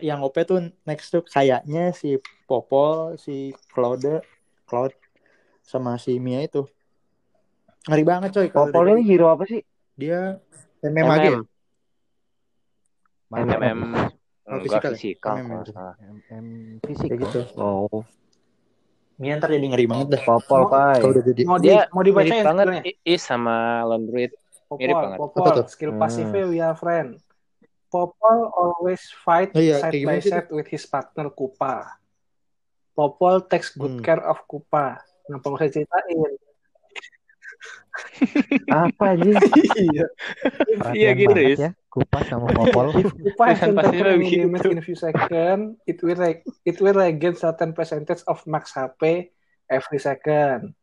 [0.00, 2.16] yang OP tuh next tuh kayaknya si
[2.48, 4.24] Popol si Claude
[4.64, 4.96] Cloud
[5.60, 6.64] sama si Mia itu
[7.84, 9.60] ngeri banget coy Popol ini hero apa sih?
[9.94, 10.40] dia
[10.80, 11.30] MMAG ya?
[11.32, 11.42] MM,
[13.26, 13.52] Mana?
[13.58, 13.80] MM
[14.46, 14.96] Oh, enggak fisikal ya?
[14.96, 15.60] fisikal MM.
[16.22, 16.46] MM
[16.86, 18.06] fisik gitu Oh,
[19.18, 21.00] Mia ntar jadi ngeri banget dah Popol Pai.
[21.02, 22.66] kalau udah jadi Mau di Dia mau dibacain Mirip banget
[23.02, 24.30] Is sama Laundry.
[24.76, 25.18] mirip Popol, banget.
[25.18, 26.00] Popol, skill Hmm.
[26.00, 27.18] pasifnya we are friend.
[27.86, 31.96] Popol always fight Oh iya, side by sih side with his partner Kupa.
[32.92, 34.04] Popol takes good Hmm.
[34.04, 34.98] care of Kupa.
[35.22, 36.18] Kenapa nggak usah ceritain?
[38.68, 39.30] Apa aja?
[39.74, 40.06] Iya.
[40.92, 41.70] Iya gitu, ya.
[41.88, 42.92] Kupas sama Popol.
[42.96, 43.76] If Kupa has been
[44.20, 44.44] begitu.
[44.44, 48.72] damage in a few seconds, it will re- it will regain certain percentage of max
[48.72, 49.32] HP
[49.66, 50.76] every second.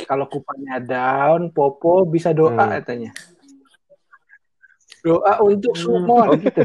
[0.00, 2.70] Kalau kupanya down, Popo bisa doa Hmm.
[2.72, 3.10] katanya.
[5.00, 6.28] Doa untuk Oh summon.
[6.38, 6.62] gitu.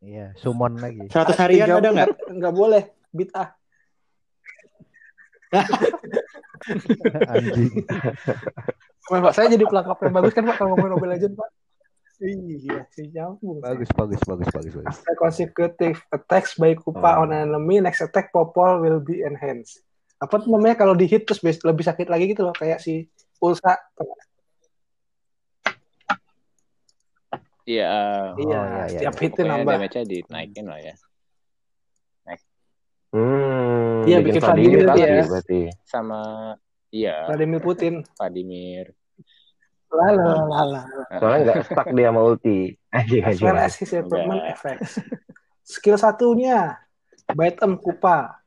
[0.00, 1.08] Iya, summon lagi.
[1.08, 2.08] 100 harian ada nggak?
[2.30, 2.82] Nggak boleh.
[3.10, 3.48] Bid'ah.
[7.30, 7.72] Anjing.
[9.04, 11.50] Kemarin, Pak, saya jadi pelengkap yang bagus kan Pak kalau ngomongin Mobile Legends Pak.
[12.18, 13.58] Iya, si nyambung.
[13.60, 14.86] Bagus, bagus, bagus, bagus, bagus.
[14.88, 17.22] After consecutive attacks by Kupa Oh.
[17.22, 19.82] on enemy, next attack Popol will be enhanced.
[20.18, 23.76] Apa tuh namanya kalau di hit terus lebih sakit lagi gitu loh kayak si Pulsa.
[27.64, 27.88] Iya,
[28.36, 29.22] Iya, Oh, iya, iya, setiap iya.
[29.24, 29.72] hitnya pokoknya nambah.
[29.74, 30.94] damage-nya dinaikin lah ya.
[33.14, 35.24] Hmm, Iya, bikin bikin Vladimir Vladimir lagi ya.
[35.30, 35.60] berarti.
[35.86, 36.20] Sama
[36.90, 37.94] iya, Vladimir Putin.
[38.18, 38.84] Vladimir.
[39.94, 40.82] Lala, lala.
[41.22, 42.74] Soalnya nggak stuck dia sama ulti.
[42.90, 43.44] Anjing, As anjing.
[43.46, 44.98] well as his improvement effects.
[45.62, 46.82] Skill satunya,
[47.30, 48.42] Bite em Kupa.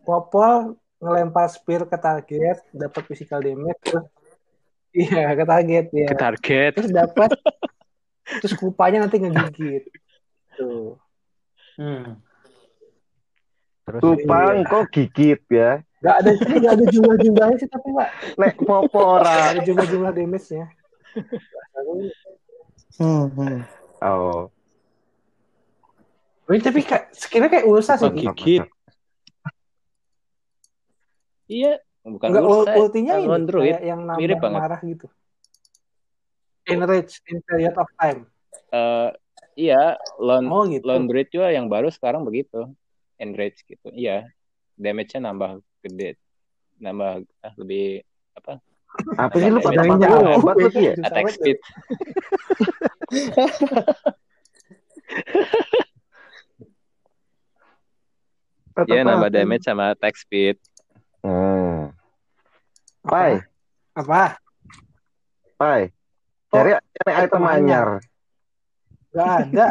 [0.00, 3.92] Popol ngelempar spear ke target, dapat physical damage.
[4.90, 6.08] Iya, ke target ya.
[6.08, 6.72] Ke target.
[6.80, 7.30] Terus dapat,
[8.38, 9.84] terus kupanya nanti ngegigit.
[10.54, 10.94] Tuh.
[11.74, 12.20] Hmm.
[13.88, 15.82] Terus Kupang kok gigit ya.
[16.00, 18.08] Gak ada ini gak ada jumlah-jumlahnya sih tapi Pak.
[18.38, 19.34] Nek Gak popora.
[19.50, 20.66] ada jumlah-jumlah damage-nya.
[23.00, 23.58] Hmm, hmm.
[24.00, 24.48] Oh.
[26.50, 28.10] Ini tapi kayak skillnya kayak Ulsa sih.
[28.14, 28.64] Gigit.
[31.50, 34.60] Iya, bukan Enggak Ursa, ultinya ini kayak yang Mirip banget.
[34.62, 35.10] marah gitu.
[36.70, 38.30] Enrage in period of time.
[38.70, 39.10] Eh,
[39.58, 40.86] iya, Lon Oh gitu.
[40.86, 42.70] Lone Druid juga yang baru sekarang begitu.
[43.18, 43.90] Enrage gitu.
[43.90, 44.30] Iya.
[44.78, 46.16] Damage-nya nambah gede.
[46.80, 48.62] Nambah ah, lebih apa?
[49.18, 50.94] Apa sih lu pada ya?
[50.98, 51.58] Susah Attack speed.
[58.88, 60.56] Iya, nambah damage sama attack speed.
[61.20, 61.92] Hmm.
[63.04, 63.44] Pai,
[63.92, 64.40] Apa?
[65.60, 65.92] pai.
[66.50, 67.88] Cari cari item item anyar.
[69.10, 69.66] Gak ada.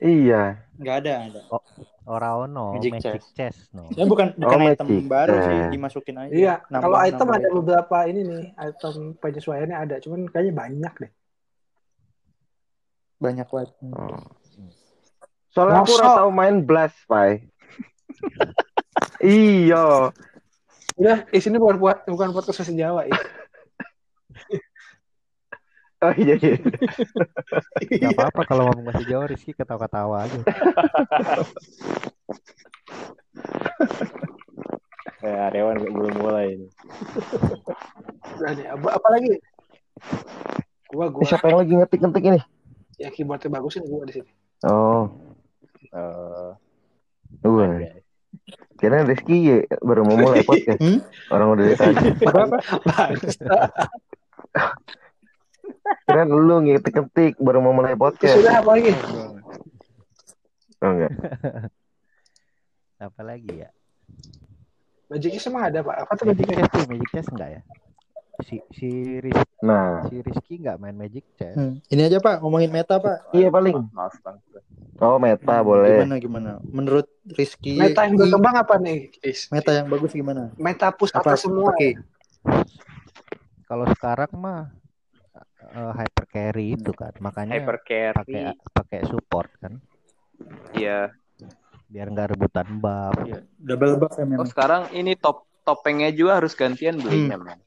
[0.00, 0.42] Iya.
[0.80, 1.40] Nggak ada, ada.
[2.10, 3.28] ora ono Magic Magic, chest.
[3.36, 3.86] chest no.
[3.94, 5.06] Ya bukan bukan Oh, item magic.
[5.06, 6.32] baru sih, dimasukin aja.
[6.32, 6.54] Iya.
[6.66, 9.94] Nambah- Kalau item nambah ada beberapa ini nih, item penyesuaiannya ada.
[10.00, 11.12] Cuman kayaknya banyak deh.
[13.20, 13.68] banyak banget.
[13.92, 14.16] Oh.
[15.52, 17.44] Soalnya aku ora tau main blast, pai.
[19.20, 20.08] iya.
[20.96, 23.12] Udah, di sini bukan buat bukan buat khusus Jawa ya.
[26.00, 26.56] Oh iya iya.
[28.00, 30.40] Gak apa-apa kalau ngomong bahasa Jawa Rizky ketawa-ketawa aja.
[35.20, 36.64] Eh, Aryawan belum mulai ini.
[38.56, 39.36] Nih, apa, apa lagi?
[40.88, 42.40] Gua gua siapa yang lagi ngetik-ngetik ini?
[43.00, 44.30] yang keyboardnya bagusin gua di sini.
[44.64, 45.12] Oh,
[45.90, 46.50] Eh,
[47.40, 47.66] gue.
[48.76, 50.80] Kira Rizky ya, baru mau mulai podcast.
[50.80, 51.04] Hmm?
[51.28, 52.16] Orang udah dari tadi.
[56.04, 58.34] Kira lu ngetik-ngetik baru mau mulai podcast.
[58.36, 58.92] udah apa lagi?
[60.80, 61.12] Oh enggak.
[63.00, 63.68] Apa lagi ya?
[65.08, 66.04] Magic Kiss emang ada pak?
[66.04, 67.60] Apa tuh Magic tuh, Magic Chess enggak ya?
[68.40, 71.56] Si si Rizky, Nah, si Rizky enggak main Magic Chess.
[71.56, 71.80] Hmm.
[71.88, 73.32] Ini aja Pak, ngomongin meta Pak.
[73.32, 73.72] iya paling.
[73.90, 74.36] maaf bang.
[75.00, 76.04] Oh meta boleh.
[76.04, 76.50] Gimana gimana?
[76.62, 79.08] Menurut Rizky Meta yang berkembang apa nih?
[79.20, 79.48] Is?
[79.48, 80.52] meta yang bagus gimana?
[80.56, 81.72] Meta push Apa atas semua.
[81.72, 81.96] pakai
[83.64, 84.68] Kalau sekarang mah
[85.62, 88.34] eh, hyper carry itu kan, makanya Hyper pakai carry.
[88.70, 89.76] pakai support kan,
[90.72, 91.12] Iya.
[91.86, 93.16] biar nggak rebutan buff.
[93.22, 94.46] Iya, double buff ya Oh memang.
[94.46, 97.58] sekarang ini top topengnya juga harus gantian belinya, men.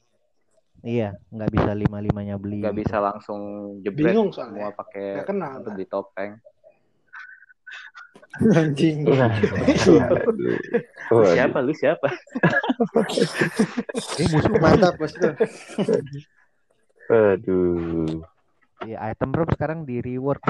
[0.80, 2.60] Iya, nggak bisa lima limanya beli.
[2.60, 2.82] Nggak gitu.
[2.84, 3.40] bisa langsung
[3.80, 4.76] jebret Bingung semua soalnya.
[4.76, 5.52] pakai Nggak kenal.
[5.72, 6.32] di topeng.
[8.34, 9.06] Anjing.
[9.06, 9.30] Nah.
[11.08, 11.30] Lu Waduh.
[11.30, 11.58] siapa?
[11.62, 12.08] Lu siapa?
[14.18, 15.32] Ini musuh Mantap bos tuh.
[17.06, 18.24] Aduh.
[18.80, 20.40] Iya, item room sekarang di reward.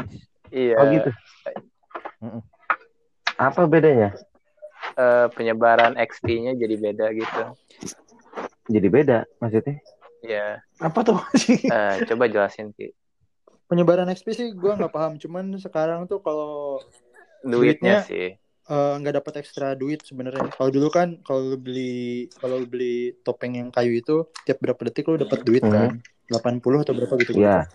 [0.49, 0.75] Iya.
[0.77, 1.11] Oh gitu.
[3.37, 4.15] Apa bedanya?
[4.95, 7.43] eh, penyebaran XP-nya jadi beda gitu.
[8.67, 9.81] Jadi beda maksudnya?
[10.21, 10.61] Iya.
[10.79, 11.19] Apa tuh?
[11.67, 12.93] Eh, coba jelasin Ki.
[13.65, 16.79] Penyebaran XP sih gua nggak paham, cuman sekarang tuh kalau
[17.41, 18.29] Duitnya Duitnya- sih.
[18.65, 20.49] eh, nggak dapat ekstra duit sebenarnya.
[20.51, 25.17] Kalau dulu kan kalau beli kalau beli topeng yang kayu itu tiap berapa detik lu
[25.19, 25.73] dapat duit Hmm.
[25.73, 25.91] kan?
[26.27, 27.33] 80 atau berapa gitu.
[27.37, 27.69] Iya.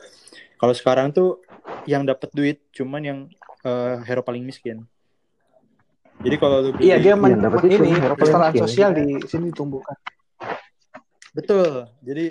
[0.56, 1.40] Kalau sekarang tuh
[1.86, 3.20] yang dapat duit cuman yang
[3.62, 4.84] eh, hero paling miskin.
[6.20, 8.64] Jadi kalau lu Iya dia men Iya, dapat itu, ini kesalahan miskin.
[8.68, 9.96] sosial di sini ditumbuhkan.
[11.32, 11.88] Betul.
[12.02, 12.26] Jadi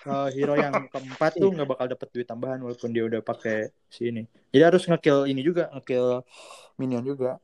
[0.00, 4.10] eh, hero yang keempat tuh nggak bakal dapat duit tambahan walaupun dia udah pakai si
[4.10, 4.26] ini.
[4.50, 6.26] Jadi harus ngekill ini juga, ngekill
[6.74, 7.38] minion juga.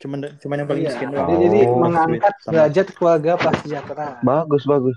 [0.00, 0.88] Cuman cuman yang paling Iya.
[0.88, 1.28] miskin Jadi, doang.
[1.28, 1.40] Oh.
[1.44, 4.06] jadi mengangkat derajat keluarga prasejahtera.
[4.22, 4.96] Bagus bagus.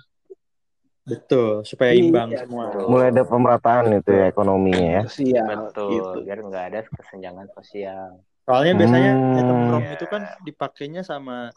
[1.03, 1.99] Betul, supaya Iya.
[1.99, 2.71] imbang semua.
[2.87, 5.01] Mulai ada pemerataan itu ya ekonominya ya.
[5.03, 5.47] Sosial.
[5.67, 5.89] Betul.
[5.91, 6.17] Gitu.
[6.23, 8.23] Biar nggak ada kesenjangan sosial.
[8.43, 9.39] Soalnya biasanya Hmm.
[9.39, 9.93] item ROM Iya.
[9.99, 11.51] itu kan dipakainya sama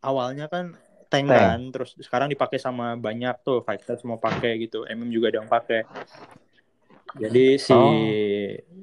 [0.00, 0.72] awalnya kan
[1.12, 1.36] tank, Tank.
[1.36, 5.50] kan, terus sekarang dipakai sama banyak tuh fighter semua pakai gitu, MM juga ada yang
[5.52, 5.84] pakai.
[7.12, 7.92] Jadi si Oh.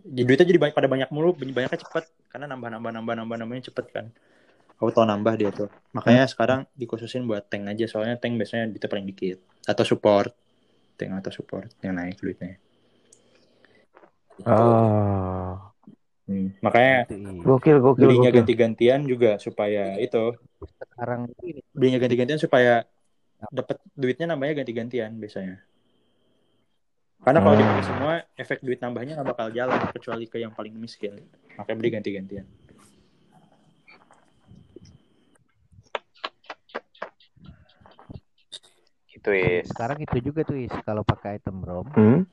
[0.06, 3.74] jadi duitnya jadi banyak pada banyak mulu, banyaknya cepet karena nambah nambah nambah nambah nambahnya
[3.74, 4.06] cepet kan.
[4.80, 5.68] Auto nambah dia tuh.
[5.92, 10.32] Makanya sekarang dikhususin buat tank aja soalnya tank biasanya duitnya paling dikit atau support.
[10.96, 12.56] Tank atau support yang naik duitnya.
[14.48, 15.60] Oh.
[16.30, 17.10] Hmm, Makanya.
[17.44, 18.38] Gokil gokil belinya gokil.
[18.40, 22.86] ganti-gantian juga supaya itu Sekarang ini belinya ganti-gantian supaya
[23.50, 25.60] dapat duitnya nambahnya ganti-gantian biasanya.
[27.20, 27.62] Karena kalau Hmm.
[27.64, 31.20] dipakai semua efek duit nambahnya nggak bakal jalan kecuali ke yang paling miskin.
[31.58, 32.46] Makanya beli ganti-gantian.
[39.20, 39.68] Gitu is.
[39.68, 42.24] sekarang itu juga tuh is kalau pakai item ROM Hmm?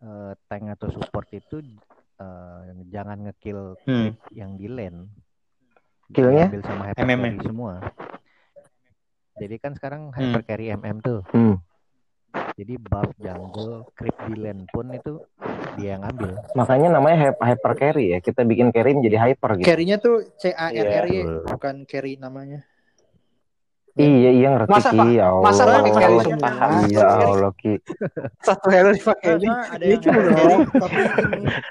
[0.00, 1.62] eh, tank atau support itu
[2.16, 4.10] eh, jangan ngekill Hmm.
[4.10, 5.06] creep yang di lane.
[6.10, 6.50] Killnya?
[6.50, 7.72] Diambil sama hyper MM carry semua.
[9.36, 11.22] Jadi kan sekarang hyper carry MM tuh.
[11.30, 11.62] Hmm.
[12.52, 15.22] Jadi buff jungle creep di lane pun itu
[15.76, 16.34] dia yang ambil.
[16.52, 18.18] Makanya namanya hy- hyper carry ya.
[18.18, 19.66] Kita bikin carry menjadi hyper gitu.
[19.66, 21.46] Carry-nya tuh C A R R Y Iya.
[21.46, 22.66] bukan carry namanya.
[24.00, 24.90] Iya iya ngerti Masa?
[24.90, 25.08] Ki.
[25.12, 25.44] Ya Allah.
[25.44, 26.50] Masa pakai semua?
[26.88, 27.74] Iya Allah Ki.
[28.40, 29.48] Satu hero dipakai ini.
[29.48, 30.56] Ada Ini yang ini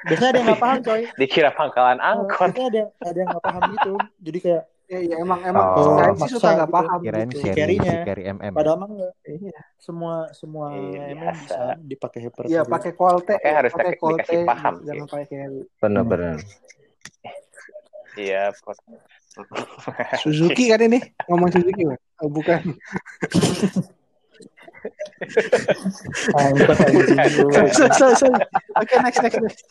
[0.05, 1.01] biasanya ada yang nggak paham coy.
[1.17, 2.49] Dikira pangkalan angkot.
[2.53, 3.93] Biasanya ada ada yang nggak paham gitu.
[4.21, 6.01] Jadi kayak Ya, ya emang emang Oh.
[6.01, 6.77] saya sih suka nggak gitu.
[6.81, 6.99] paham.
[7.05, 7.45] Kirain gitu.
[7.53, 8.53] carry, carry MM.
[8.57, 9.13] padahal mah nggak.
[9.21, 9.59] Iya.
[9.77, 14.73] semua semua Iya, MM bisa dipakai hyper Iya pakai kolte, Makanya harus pakai dikasih paham,
[14.81, 15.59] jangan pakai carry.
[15.77, 16.35] Benar-benar.
[18.17, 18.53] Iya.
[20.21, 20.99] Suzuki kan ini
[21.29, 21.99] ngomong Suzuki kan?
[22.19, 22.59] Oh, bukan.
[26.35, 27.19] Angkot anjing.
[27.75, 28.39] sorry, sorry, sorry.
[28.79, 29.61] Oke next next next.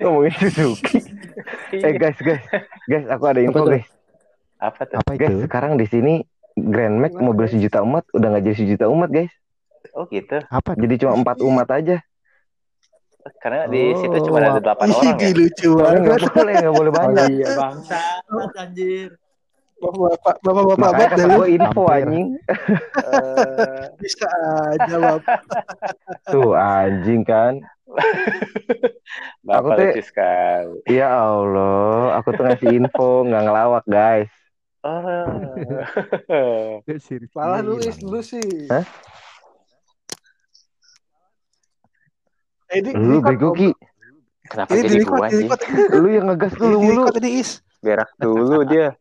[0.00, 0.98] Ngomongin Suzuki.
[1.74, 2.44] Eh guys guys.
[2.88, 3.86] Guys aku ada info guys.
[4.62, 4.96] Apa tuh?
[5.02, 6.24] Apa Guys sekarang di sini
[6.56, 9.32] Grand Max mobil sejuta umat udah nggak jadi sejuta umat guys.
[9.92, 10.40] Oh gitu.
[10.48, 10.72] Apa?
[10.78, 12.00] Jadi cuma empat umat aja.
[13.38, 15.28] Karena di Oh, situ cuma ada delapan orang ya.
[15.30, 16.00] Lucu banget.
[16.00, 17.26] nggak boleh nggak boleh Oh banyak.
[17.30, 17.98] iya bangsa
[18.54, 19.10] anjir.
[19.74, 21.28] Bapak-bapak, bapak-bapak lu.
[21.34, 22.28] gue info anjing.
[22.46, 24.28] Eh, Bisa
[24.70, 25.38] aja, Bapak.
[26.32, 27.60] Tuh anjing kan.
[29.42, 30.76] Bapak Aku teh- lucu sekali.
[30.88, 34.32] Ya Allah, aku tuh ngasih info nggak ngelawak guys.
[34.80, 35.28] Ah.
[37.30, 38.68] Malah lu lu sih.
[38.68, 38.84] Hah?
[42.74, 43.54] Eh, Ini Lu bego.
[43.54, 43.70] Ki,
[44.44, 45.60] Kenapa jadi di-record, gua di-record.
[45.94, 47.02] lu yang ngegas dulu mulu.
[47.16, 47.50] ini is.
[47.80, 48.92] Berak dulu dia.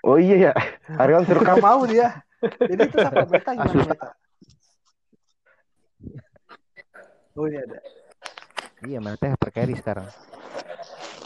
[0.00, 0.52] Oh iya ya,
[0.94, 1.60] Aryan suruh kamu.
[1.60, 2.24] mau dia.
[2.40, 3.84] Jadi itu sampai beta gimana Asus.
[3.84, 4.08] beta?
[7.34, 7.78] Oh ini ada.
[8.80, 10.06] Iya, mana teh per carry sekarang.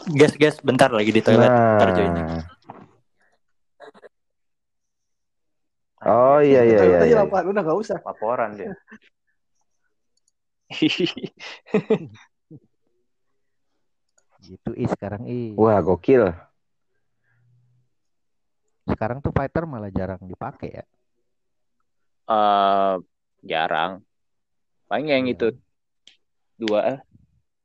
[0.09, 1.47] Guys, guys, bentar lagi di toilet.
[1.47, 2.11] Ntar join.
[2.11, 2.43] Nah.
[6.03, 7.07] Oh iya iya Kita iya.
[7.07, 7.15] iya.
[7.17, 7.97] laporan, udah gak usah.
[8.03, 8.67] Laporan dia.
[14.43, 15.55] Gitu is sekarang i.
[15.55, 16.35] Wah gokil.
[18.83, 20.85] Sekarang tuh fighter malah jarang dipakai ya.
[22.27, 22.93] Eh,
[23.47, 24.03] jarang.
[24.91, 25.35] Paling yang Iya.
[25.39, 25.47] itu
[26.59, 26.99] dua eh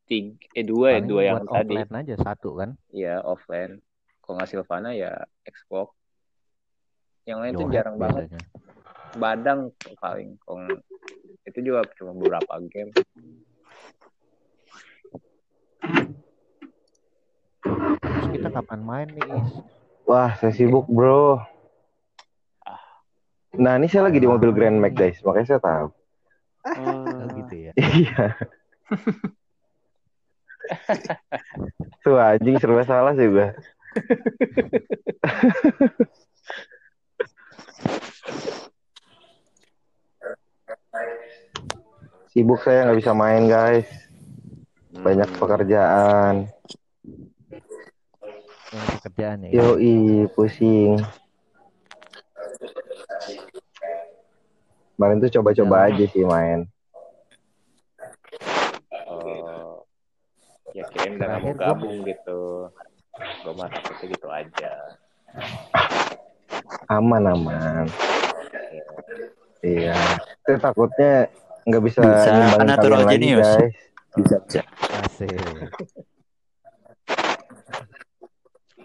[0.08, 1.74] tiga eh dua ya dua yang tadi.
[1.76, 2.70] offline aja satu kan.
[2.94, 3.82] Iya offline.
[4.22, 5.12] Kalau nggak Silvana ya
[5.44, 5.92] Xbox.
[7.26, 8.22] Yang lain tuh Yohet jarang banget.
[9.18, 9.60] Badang
[9.98, 10.38] paling.
[10.46, 10.78] Kalau
[11.48, 12.92] itu juga cuma beberapa game.
[17.68, 19.48] Terus kita kapan main nih is?
[20.04, 21.40] Wah saya sibuk bro.
[23.56, 25.88] Nah ini saya lagi di mobil Grand Max guys, makanya saya tahu.
[26.68, 27.72] Oh, gitu ya.
[27.80, 28.36] Iya.
[32.04, 33.48] Tuh anjing serba salah sih gue.
[42.28, 43.88] Sibuk saya nggak bisa main guys,
[44.92, 45.38] banyak Hmm.
[45.40, 46.34] pekerjaan.
[48.68, 49.50] Yang pekerjaan ya.
[49.50, 49.96] Yoi,
[50.36, 51.00] pusing.
[54.94, 55.94] Kemarin tuh coba-coba Ya.
[55.94, 56.66] aja sih main.
[59.08, 59.86] Oh,
[60.74, 62.40] ya kirain udah nggak mau gabung gitu.
[63.16, 64.72] Gue mah takutnya gitu aja.
[66.90, 67.86] Aman aman.
[69.58, 69.96] Iya.
[70.42, 71.30] Tapi takutnya
[71.68, 72.30] nggak bisa, Bisa,
[72.88, 73.44] lagi jenius.
[73.44, 73.76] guys.
[74.16, 74.62] Bisa, bisa.
[75.04, 75.36] Asik.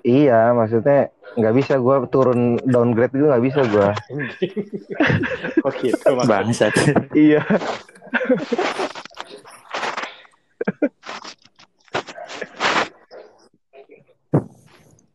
[0.04, 3.90] Iya, maksudnya nggak bisa gue turun downgrade itu nggak bisa gue.
[5.64, 6.76] Oh gitu Bangsat.
[7.16, 7.40] iya.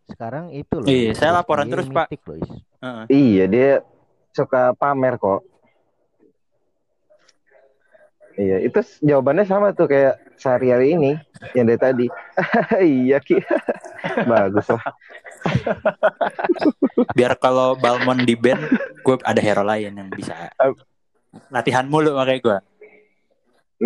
[0.09, 0.89] Sekarang itu loh.
[0.89, 2.09] Iya, saya laporan terus, Pak.
[2.11, 2.49] Is.
[2.81, 3.05] Heeh.
[3.13, 3.71] Iya dia
[4.33, 5.45] suka pamer kok.
[8.39, 11.19] Iya, itu jawabannya sama tuh kayak sehari-hari ini
[11.59, 12.07] yang dari tadi.
[12.87, 13.43] iya ki,
[14.31, 14.95] bagus lah.
[17.19, 18.63] Biar kalau Balmon di band,
[19.03, 20.55] gue ada hero lain yang bisa
[21.51, 22.59] latihan mulu makanya gue.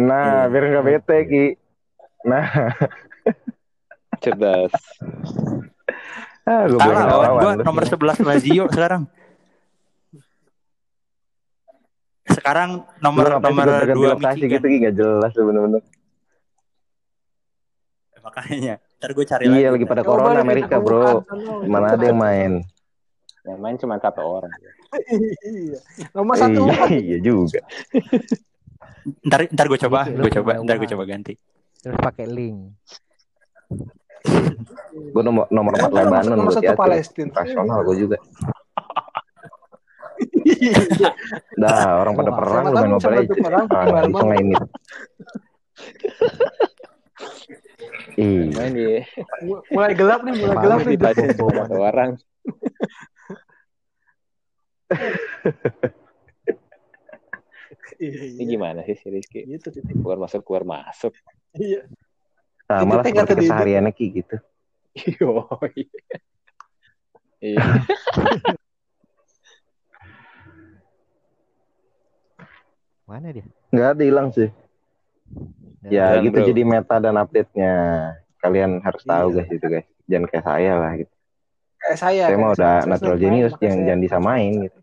[0.05, 0.53] Nah, Iya.
[0.53, 1.47] biar nggak bete ki.
[2.29, 2.45] Nah,
[4.21, 4.73] Cerdas.
[6.45, 9.09] ah, gue Kalah gue nomor 11 Lazio sekarang.
[12.33, 14.61] Sekarang nomor nomor dua kasih Michigan.
[14.61, 15.83] gitu nggak jelas tuh bener-bener.
[18.23, 19.83] Makanya, ntar gue cari Iya, lagi.
[19.83, 21.27] lagi pada corona Amerika bro.
[21.67, 22.53] Mana ada yang main?
[23.43, 24.53] Yang main cuma satu orang.
[25.43, 25.79] Iya.
[26.15, 26.63] Nomor satu.
[26.71, 27.61] Iya, iya juga.
[29.27, 31.35] Ntar ntar gue coba, Itu gue belum coba, ntar gue coba ganti.
[31.83, 32.79] Terus pakai link.
[35.11, 36.79] Gue nomor nomor Kan empat Lebanon nomor buat satu Yasin.
[36.79, 37.31] Palestina.
[37.35, 38.17] Rasional gue juga.
[40.43, 40.75] Iya.
[41.59, 43.43] Dah, orang pada Wah, perang lu main Mobile Legends.
[43.43, 44.21] perang, Ah, bisa mau.
[44.27, 44.61] ngelainin.
[48.19, 48.43] Iya.
[48.53, 48.75] Main
[49.73, 50.97] Mulai gelap nih, mulai gelap nih.
[50.99, 51.45] Tadi satu
[51.79, 52.11] orang.
[58.03, 58.51] Iya, Ini iya.
[58.59, 59.47] gimana sih si Rizky?
[59.47, 59.95] Gitu, titik.
[59.95, 61.15] Keluar masuk keluar masuk.
[61.55, 61.87] Iya.
[62.67, 64.37] Nah, Itu malah seperti kesehariannya Ki gitu.
[65.23, 65.47] Yo.
[67.39, 67.63] Iya.
[73.13, 73.45] Mana dia?
[73.69, 74.49] Nggak ada hilang sih.
[75.83, 76.47] Dan Ya Hilang, gitu bro.
[76.49, 77.73] jadi meta dan update-nya.
[78.39, 79.37] Kalian harus tahu Iya.
[79.39, 79.87] guys itu guys.
[80.05, 81.13] Jangan kayak saya lah gitu.
[81.77, 82.23] Kayak saya.
[82.25, 84.79] saya mah udah saya natural genius yang jangan disamain gitu.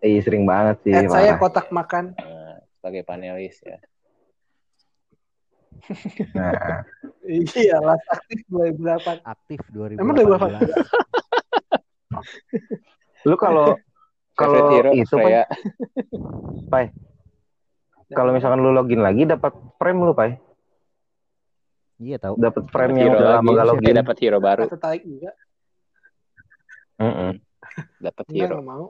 [0.00, 0.94] Eh sering banget sih.
[1.08, 2.14] Saya kotak makan.
[2.14, 3.78] Nah, sebagai panelis ya.
[6.32, 6.52] Nah,
[7.58, 9.22] Iya, last aktif 2008.
[9.24, 9.98] aktif 2018.
[9.98, 10.70] Emang 2018?
[13.24, 13.78] lu kalau
[14.32, 15.44] kalau itu saya
[16.72, 16.88] Pai,
[18.10, 20.40] kalau misalkan lu login lagi dapat frame lu, Pai.
[22.02, 22.34] Iya tahu.
[22.34, 23.94] dapat frame Dapat yang hero udah lama gak login.
[23.94, 24.62] dapat hero baru.
[24.66, 25.30] tertarik juga.
[26.98, 27.32] Mm-mm.
[28.02, 28.58] Dapat Enggak, hero.
[28.60, 28.84] mau.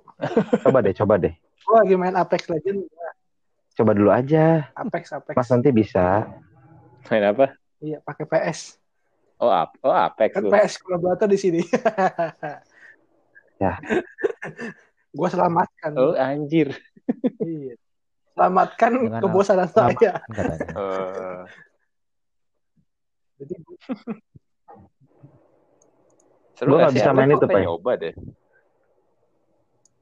[0.64, 1.34] Coba deh, coba deh.
[1.36, 2.88] Gue lagi main Apex Legends.
[3.72, 4.68] Coba dulu aja.
[4.72, 5.34] Apex, Apex.
[5.36, 6.24] Mas nanti bisa.
[7.08, 7.52] Main apa?
[7.78, 8.78] Iya, pakai PS.
[9.36, 10.48] Oh, ap oh Apex Kan.
[10.48, 11.60] PS kolaborator di sini.
[13.62, 13.78] Ya.
[15.12, 15.92] Gue selamatkan.
[15.94, 16.72] Oh, anjir.
[17.38, 17.76] Iya.
[18.32, 20.12] Selamatkan Dengan kebosanan lama- saya.
[20.24, 20.68] Katanya.
[20.72, 21.40] Eh,
[23.38, 23.54] Jadi
[26.54, 27.60] seru gak bisa main itu, Pak.
[27.60, 28.14] nyoba deh.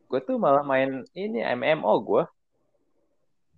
[0.07, 2.23] Gue tuh malah main ini MMO gue.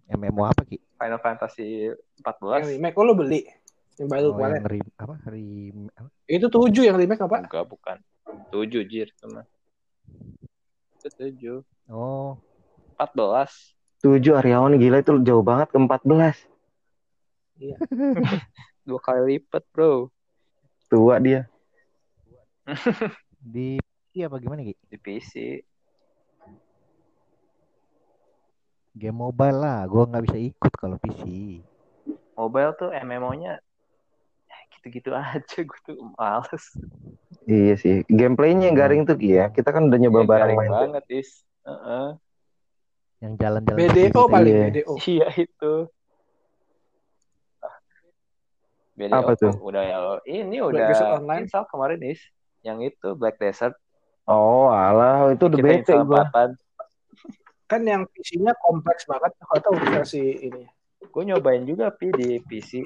[0.08, 0.76] MMO apa Ki?
[0.94, 2.68] Final Fantasy yang 14.
[2.70, 3.48] remake, oh lo beli?
[3.96, 4.54] Yang baru Oh, kemarin.
[4.54, 5.14] yang rim apa?
[5.26, 6.08] Rim apa?
[6.26, 7.36] Itu tujuh yang remake apa?
[7.40, 7.96] Enggak, bukan.
[8.48, 9.44] 7 jir teman.
[11.02, 11.90] Itu 7.
[11.90, 12.38] Oh,
[12.94, 13.74] 14.
[14.06, 16.46] Tujuh Aryawan gila itu jauh banget ke 14.
[18.86, 20.14] Dua kali lipat, bro.
[20.86, 21.50] Tua dia.
[23.42, 23.82] di
[24.14, 24.78] iya apa gimana Ki?
[24.86, 25.34] Di PC.
[28.94, 31.22] Game mobile lah, gua nggak bisa ikut kalau PC.
[32.38, 33.71] Mobile tuh MMO-nya ya
[34.82, 35.58] gitu-gitu aja.
[35.62, 36.64] Gue tuh males.
[37.46, 38.02] Iya sih.
[38.04, 39.46] Gameplaynya yang garing tuh Ki ya.
[39.48, 40.66] Kita kan udah nyoba Ya, bareng garing main.
[40.68, 40.80] tuh.
[40.82, 41.30] banget, Is.
[41.62, 42.06] Heeh.
[43.22, 44.64] Yang jalan-jalan BDO paling Iya.
[44.68, 44.92] BDO.
[45.00, 45.72] Iya itu.
[48.92, 49.54] Beda Apa tuh?
[49.62, 49.98] Udah ya.
[50.22, 51.46] Ini udah Online.
[51.46, 52.20] install kemarin is.
[52.60, 53.78] Yang itu Black Desert.
[54.22, 56.54] Oh, alah itu udah Kita bete.
[57.66, 59.32] Kan yang PC-nya kompleks banget.
[59.40, 60.62] Kalau tahu versi ini.
[61.02, 62.84] Gue nyobain juga pi di PC.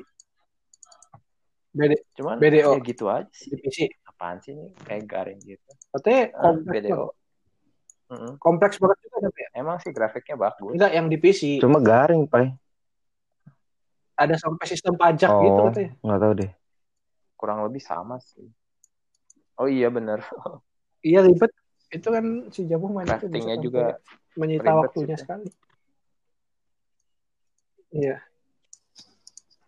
[1.76, 2.72] BD, Cuman BDO.
[2.72, 3.52] ya gitu aja sih.
[3.52, 3.78] di PC.
[4.06, 5.70] Apaan sih ini kayak garing gitu.
[5.92, 6.88] Katanya kompleks BDO.
[6.96, 7.14] banget.
[8.06, 8.32] Mm-mm.
[8.38, 9.48] Kompleks banget juga tapi ya.
[9.52, 10.72] Emang sih grafiknya bagus.
[10.72, 11.40] Enggak, yang di PC.
[11.58, 12.54] Cuma garing, Pai.
[14.14, 15.42] Ada sampai sistem pajak Oh.
[15.42, 15.90] gitu katanya.
[16.00, 16.50] Nggak tahu deh.
[17.36, 18.48] Kurang lebih sama sih.
[19.54, 20.24] Oh iya bener.
[21.02, 21.54] Iya ribet.
[21.86, 23.94] Itu kan si Jamu main Craftingnya juga
[24.34, 25.46] menyita waktunya sekali.
[27.90, 28.18] Iya.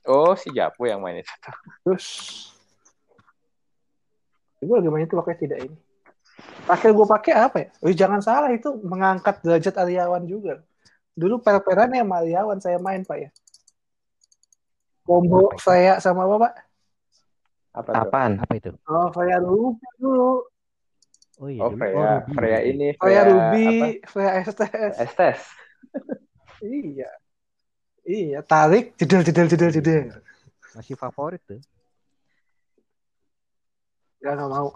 [0.08, 1.28] Oh si Japu yang main itu.
[1.84, 2.06] Terus
[4.58, 5.76] gue lagi main itu pakai tidak ini.
[6.66, 7.68] Terakhir gue pakai apa ya?
[7.84, 10.64] Oh, jangan salah itu mengangkat derajat Aryawan juga.
[11.12, 13.30] Dulu per-peran yang Aryawan saya main pak ya.
[15.04, 16.52] Combo Freya sama apa pak?
[17.78, 17.90] Apa?
[18.04, 18.32] Apaan?
[18.40, 18.72] Apa itu?
[18.88, 20.44] Oh Freya Ruby dulu.
[21.38, 21.70] Oh iya, Oh.
[21.70, 22.32] Freya, Ruby.
[22.34, 22.88] Freya ini.
[22.98, 23.30] Freya apa?
[23.30, 23.66] Ruby,
[24.10, 24.94] Freya STS.
[24.98, 25.40] Estes.
[26.58, 27.10] Iya.
[28.08, 30.08] Iya, tarik, jedel, jedel, jedel, jedel.
[30.72, 31.60] Masih favorit tuh.
[34.24, 34.72] Gak, gak mau.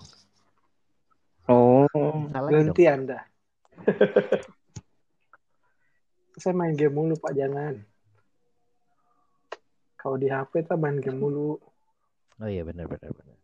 [1.48, 2.28] Oh, dong.
[2.28, 3.24] Berhenti Anda.
[6.44, 7.32] Saya main game mulu, Pak.
[7.32, 7.80] Jangan.
[9.96, 11.56] Kalau di HP tuh main game mulu.
[12.36, 13.38] Oh iya benar benar benar.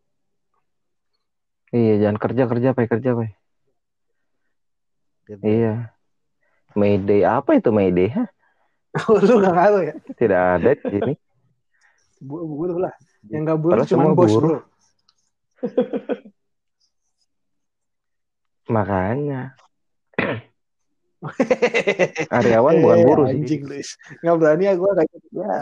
[1.71, 3.09] iya jangan kerja kerja, Pai kerja.
[5.25, 5.39] Gitu.
[5.41, 5.97] Iya.
[6.77, 8.13] Mayday apa itu Mayday?
[8.13, 8.29] Hah?
[9.27, 9.93] Lu gak ngaruh ya?
[10.17, 11.13] Tidak ada di sini.
[12.19, 12.93] Bu buruh lah.
[13.29, 14.41] Yang gak buruh cuma bos, buruh.
[14.41, 14.57] bro.
[18.75, 19.41] Makanya.
[22.35, 23.43] Aryawan bukan Eh, buruh sih.
[23.43, 23.89] Anjing, Luis.
[24.23, 25.27] Gak berani ya gue kayak gitu.
[25.35, 25.57] Ya.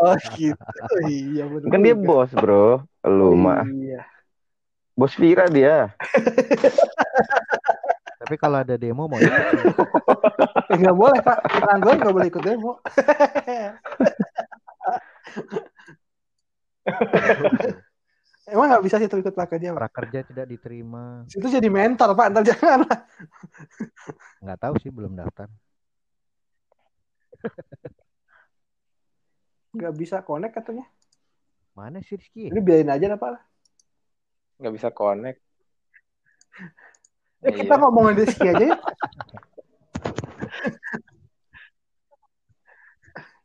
[0.00, 0.64] oh gitu.
[1.06, 2.82] Iya bener Kan dia bos, bro.
[3.06, 3.62] Lu mah.
[3.66, 4.02] Iya.
[4.98, 5.94] Bos Vira dia.
[8.30, 9.58] Tapi kalau ada demo mau ikut sih.
[10.70, 11.66] Eh, boleh, Pak.
[11.66, 12.78] Android gak boleh ikut demo.
[18.54, 19.82] Emang gak bisa sih tuh ikut pakai dia, Pak?
[19.82, 21.26] prakerja tidak diterima.
[21.26, 22.30] Itu jadi mentor, Pak.
[22.30, 23.02] Ntar jangan lah.
[24.46, 25.50] Nggak tahu sih belum daftar.
[29.74, 30.86] Gak bisa connect katanya.
[31.74, 32.46] Mana sih Rizky?
[32.46, 33.42] Ini biarin aja lah, Pak.
[34.62, 35.42] Nggak bisa connect.
[37.40, 37.80] Eh, kita Iya.
[37.80, 38.76] ngomongin Rizky aja ya.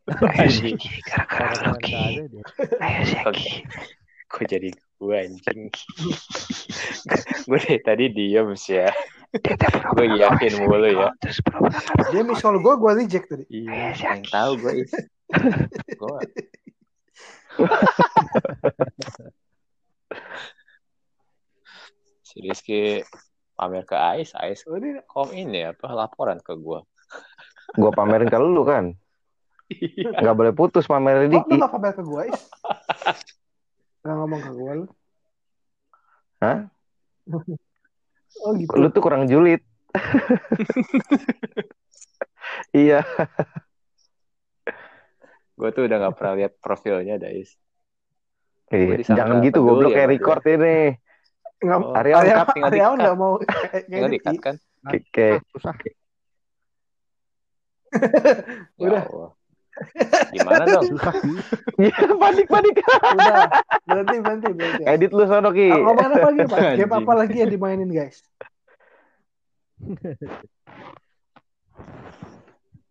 [0.06, 2.44] Gara-gara ada dia.
[3.26, 3.66] Oke.
[4.30, 4.70] Kok jadi
[5.00, 5.70] gue anjing?
[7.48, 8.92] gue dari tadi diem sih ya.
[9.96, 11.10] gue yakin mulu ya.
[12.12, 13.46] Dia miss call gue, gue reject tadi.
[13.50, 14.92] Iya, yang tahu gue is.
[16.00, 16.20] gue
[22.28, 23.00] si Rizky
[23.56, 26.80] pamer ke Ais, Ais Oh, ini kom ini apa laporan ke gue.
[27.76, 28.92] Gua pamerin ke lu kan.
[30.22, 32.42] Nggak boleh putus pamerin kok lu gak kabar ke gue, Is?
[34.06, 34.86] Gak ngomong ke gue lu.
[36.44, 36.70] Hah?
[38.44, 38.76] Oh gitu.
[38.76, 39.64] Lu tuh kurang julid.
[42.76, 43.02] iya.
[45.56, 47.56] Gue tuh udah gak pernah lihat profilnya, Dais.
[48.70, 51.00] Iya, disangka Jangan gitu goblok kayak record ini.
[51.66, 53.34] Nggak, Oh, Arya, cut, tinggal nggak mau
[53.90, 54.36] Tinggal di kan?
[54.38, 55.74] Kayak- kayak susah.
[58.78, 59.04] Ya Udah.
[59.04, 59.32] Allah.
[60.36, 60.84] Gimana dong?
[60.88, 61.36] Susah sih.
[61.82, 62.76] Iya, panik panik.
[62.80, 63.50] Udah,
[63.84, 64.84] berhenti, berhenti, berhenti.
[64.86, 65.68] Edit lu sono Ki.
[65.68, 66.60] Ngomongin apa lagi, Pak?
[66.78, 68.22] Game apa lagi yang dimainin, guys?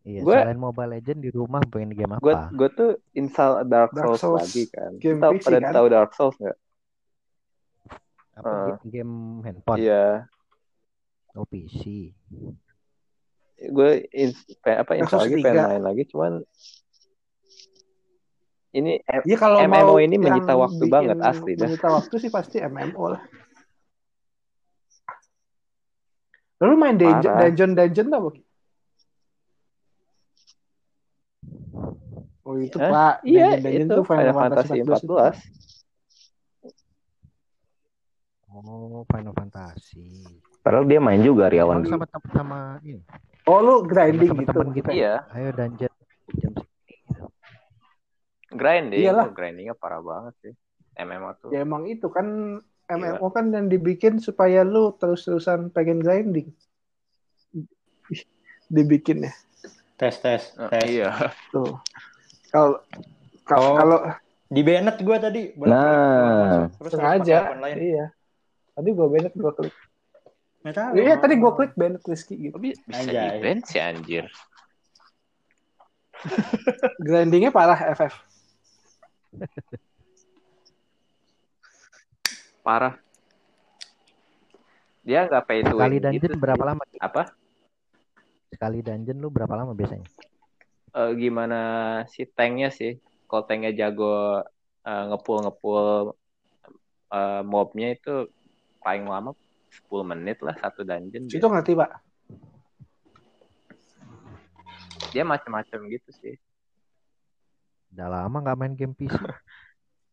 [0.05, 2.53] Iya, Gua- selain Mobile Legend di rumah pengen game apa?
[2.53, 4.37] gue tuh install Dark Dark Souls, Souls.
[4.45, 4.93] lagi kan.
[5.01, 5.73] Game Tahu PC pada kan?
[5.73, 6.57] tahu Dark Souls nggak?
[8.35, 8.65] Apa eh.
[8.67, 9.15] game, game
[9.47, 9.79] handphone?
[9.79, 10.27] Iya.
[11.35, 12.15] Oh PC.
[13.71, 14.07] Gue
[14.67, 15.71] apa install lagi pengen 3.
[15.71, 16.33] main lagi cuman
[18.75, 21.71] ini Iya kalau MMO mau ini menyita waktu banget, asli dah.
[21.71, 23.23] Menyita waktu sih pasti MMO lah.
[26.59, 27.41] Lalu main dungeon Parah.
[27.47, 28.31] dungeon dungeon apa?
[32.45, 32.91] Oh itu Hah?
[32.91, 35.64] Pak, iya dungeon dungeon itu tuh Final Fantasy 14.
[38.55, 40.23] Oh, Final Fantasy.
[40.63, 41.83] Padahal dia main juga Riawan.
[41.83, 43.03] Oh, sama tem- sama ini.
[43.45, 44.53] Oh lu grinding Sama gitu.
[44.55, 44.89] temen kita.
[44.91, 45.93] Iya, Ayo dungeon jam
[46.25, 46.63] segini.
[46.89, 47.25] gitu.
[48.51, 49.03] grinding.
[49.03, 49.27] Iyalah.
[49.27, 50.55] Oh, grindingnya parah banget sih.
[50.97, 51.51] MMO tuh.
[51.51, 52.27] Ya emang itu kan
[52.87, 56.55] MMO kan yang dibikin supaya lu terus-terusan pengen grinding.
[58.67, 59.33] Dibikin ya.
[59.97, 60.85] Tes tes tes.
[60.87, 61.11] iya.
[61.51, 61.77] Tuh.
[62.49, 62.81] Kalau
[63.45, 63.77] kalau Oh.
[63.77, 63.99] kalau
[64.45, 65.43] Di Bennett gue tadi.
[65.59, 66.71] Nah.
[66.79, 68.07] Terus sengaja, iya.
[68.75, 69.75] Tadi gua Bennett gua klik.
[70.67, 70.93] Nggak tahu.
[70.99, 72.59] Iya, tadi gua klik Bennett Rizky gitu.
[72.59, 73.39] Bisa Anjay.
[73.39, 74.27] di ban sih anjir.
[77.05, 78.15] Grindingnya parah FF.
[82.67, 82.95] Parah.
[85.05, 86.83] Dia nggak pay to Sekali dungeon gitu berapa lama?
[86.97, 87.23] Apa?
[88.49, 90.09] Sekali dungeon lu berapa lama biasanya?
[90.97, 91.61] Eh, gimana
[92.09, 92.99] si tanknya sih?
[93.29, 94.41] Kalau tanknya jago
[94.83, 95.85] eh, ngepul ngepul
[97.13, 98.33] eh, mobnya itu
[98.85, 99.33] paling lama
[99.73, 101.25] 10 menit lah satu dungeon.
[101.27, 101.91] Itu ngerti, Pak.
[105.11, 106.35] Dia macam-macam gitu sih.
[107.95, 109.09] Udah lama nggak main game PC.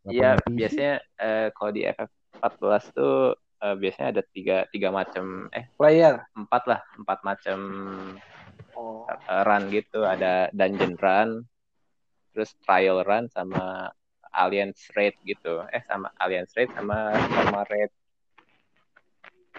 [0.01, 6.25] Iya, biasanya eh, kalau di FF14 tuh eh, biasanya ada tiga tiga macam eh Player.
[6.33, 7.57] empat lah empat macam
[8.73, 9.05] Oh.
[9.05, 11.45] eh, run gitu ada dungeon run
[12.33, 13.93] terus trial run sama
[14.33, 17.91] alliance raid gitu eh sama alliance raid sama normal raid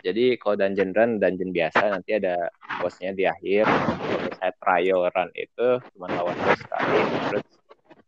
[0.02, 2.50] jadi kalau dungeon run dungeon biasa nanti ada
[2.82, 3.64] bosnya di akhir.
[3.70, 7.00] Kalau misalnya trial run itu cuma lawan bos sekali.
[7.30, 7.46] Terus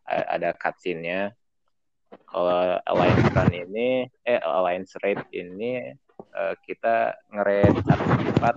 [0.04, 1.20] ada cutscene-nya.
[2.26, 3.88] Kalau alliance run ini
[4.26, 5.94] eh alliance raid ini
[6.34, 8.54] eh, kita nge-raid satu tempat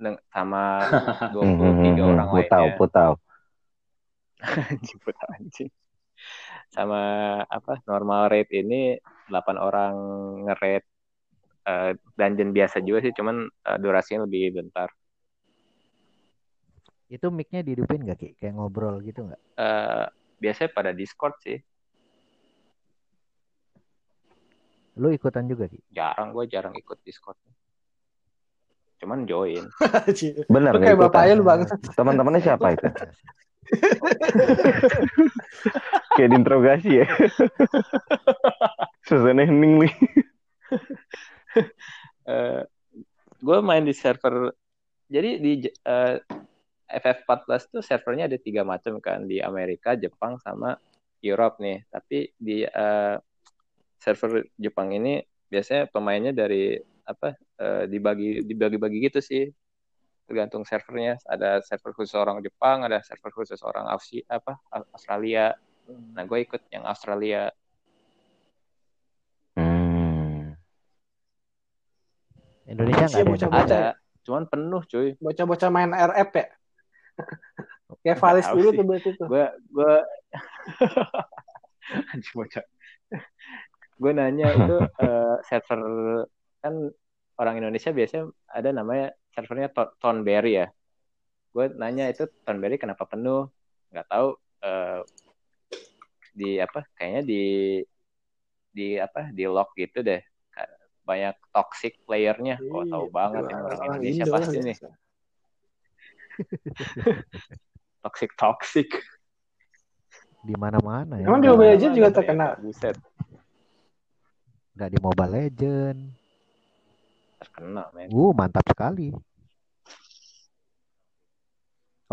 [0.00, 0.84] neng- sama
[1.34, 2.78] 23 orang Gue tahu, lainnya.
[2.78, 3.14] gue tahu.
[4.70, 5.70] anjing putar anjing.
[6.68, 7.02] Sama
[7.48, 8.98] apa normal rate ini
[9.30, 9.94] 8 orang
[10.48, 10.88] nge-rate
[11.64, 14.88] eh, dungeon biasa juga sih cuman eh, durasinya lebih bentar
[17.04, 18.28] Itu mic-nya dihidupin nggak Ki?
[18.34, 19.38] Kayak ngobrol gitu nggak?
[19.54, 20.06] Eh,
[20.40, 21.60] biasanya pada discord sih
[24.94, 25.82] Lu ikutan juga Ki?
[25.90, 27.36] jarang gue jarang ikut discord
[28.98, 29.68] cuman join
[30.54, 31.12] Bener Lu kayak ikutan?
[31.12, 31.60] bapaknya lu bang.
[31.92, 32.88] Teman-temannya siapa itu?
[36.14, 37.06] Kayak diinterogasi ya.
[39.08, 39.92] Suasana hening nih.
[42.32, 42.62] eh
[43.44, 44.54] gue main di server
[45.08, 46.16] jadi di eh,
[46.88, 50.76] FF14 tuh servernya ada tiga macam kan di Amerika, Jepang sama
[51.20, 51.84] Europe nih.
[51.88, 53.16] Tapi di eh,
[54.00, 59.44] server Jepang ini biasanya pemainnya dari apa eh, dibagi dibagi-bagi gitu sih.
[60.24, 61.20] Tergantung servernya.
[61.28, 64.56] Ada server khusus orang Jepang, ada server khusus orang Aussie apa
[64.96, 65.52] Australia.
[65.88, 67.52] Nah, gue ikut yang Australia.
[72.64, 73.32] Indonesia nggak Iya, ada.
[73.32, 73.60] bocah-bocah.
[73.60, 73.80] Indonesia.
[73.94, 75.08] Ada, cuman penuh cuy.
[75.20, 76.46] Bocah-bocah main RF ya.
[78.04, 79.26] Kayak Valis dulu tuh berarti tuh.
[79.32, 79.92] gue gue
[82.12, 82.64] anjing bocah
[83.94, 85.80] gue nanya itu eh, server
[86.60, 86.74] kan
[87.38, 90.66] orang Indonesia biasanya ada namanya servernya To- Tonberry ya
[91.54, 93.48] gue nanya itu Tonberry kenapa penuh
[93.94, 94.36] nggak tahu
[94.66, 95.00] eh,
[96.34, 97.42] di apa kayaknya di
[98.74, 100.18] di apa di lock gitu deh
[101.04, 104.76] banyak toxic playernya oh tahu banget yang orang Indonesia Indo pasti lah, nih
[108.04, 108.88] toxic toxic
[110.44, 111.24] Di mana-mana ya.
[111.24, 112.52] Emang di Mobile Legends juga terkenal.
[112.60, 112.96] ternyata, buset
[114.76, 115.98] Nggak di Mobile Legend.
[117.40, 119.12] terkenal men Uh, mantap sekali.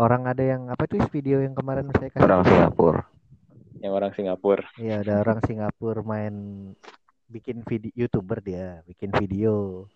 [0.00, 3.02] orang ada yang apa tuh video yang kemarin saya kasih Orang Singapura.
[3.84, 4.64] Yang orang Singapura.
[4.80, 6.34] Iya, ada orang Singapura main
[7.32, 9.88] bikin video YouTuber dia, bikin video.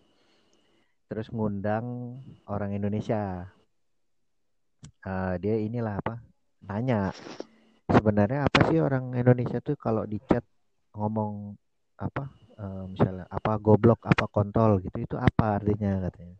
[1.07, 2.19] Terus ngundang
[2.49, 3.45] orang Indonesia.
[5.05, 6.19] Eh, dia inilah apa?
[6.65, 7.13] Nanya.
[7.93, 10.43] Sebenarnya apa sih orang Indonesia tuh kalau di chat
[10.97, 11.55] ngomong
[12.01, 12.25] apa?
[12.57, 16.37] eh, misalnya apa goblok, apa kontol gitu itu apa artinya katanya.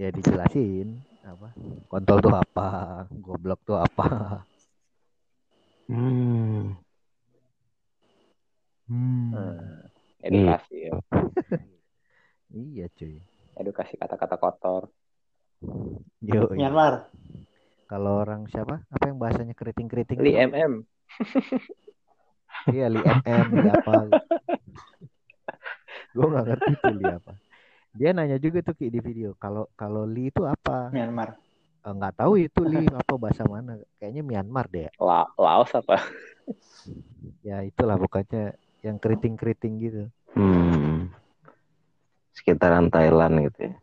[0.00, 1.52] Ya dijelasin apa?
[1.92, 2.68] Kontol tuh apa?
[3.12, 4.06] Goblok tuh apa?
[5.90, 6.78] Hmm.
[8.90, 9.30] Hmm.
[9.30, 9.86] Hmm,
[10.26, 10.92] edukasi ya.
[12.50, 13.22] Iya cuy.
[13.54, 14.90] Edukasi kata-kata kotor.
[16.18, 17.06] Yo, Myanmar.
[17.86, 18.82] Kalau orang siapa?
[18.90, 20.18] Apa yang bahasanya keriting-keriting?
[20.18, 20.34] Li?
[20.34, 20.82] MM.
[22.74, 23.94] Iya, Li MM, Li apa?
[26.14, 27.32] Gue nggak ngerti tuh Li apa.
[27.94, 29.38] Dia nanya juga tuh Ki di video.
[29.38, 30.90] Kalau kalau Li itu apa?
[30.90, 31.38] Myanmar.
[31.86, 33.78] Eh, Nggak tahu itu Li apa bahasa mana.
[34.02, 34.90] Kayaknya Myanmar deh.
[34.98, 36.02] La Laos apa?
[37.46, 40.02] Ya itulah pokoknya yang keriting-keriting gitu.
[40.32, 41.12] Hmm.
[42.32, 43.74] Sekitaran Thailand gitu ya.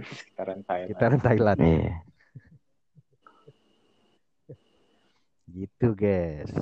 [0.00, 0.88] Sekitaran Thailand.
[0.88, 1.58] Kita Thailand.
[1.60, 1.94] Iya.
[5.52, 6.52] Gitu guys.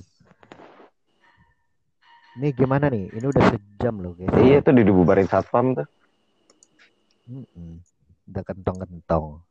[2.40, 3.10] Ini gimana nih?
[3.12, 4.32] Ini udah sejam loh guys.
[4.40, 5.88] Iya tuh dibubarin satpam tuh.
[7.30, 7.78] Mm-mm.
[8.30, 9.42] Udah kentong-kentong.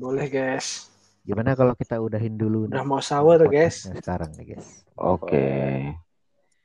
[0.00, 0.90] Boleh guys.
[1.24, 3.88] Gimana kalau kita udahin dulu Udah nih mau sahur guys.
[3.88, 4.84] sekarang nih guys.
[4.98, 6.03] Oke.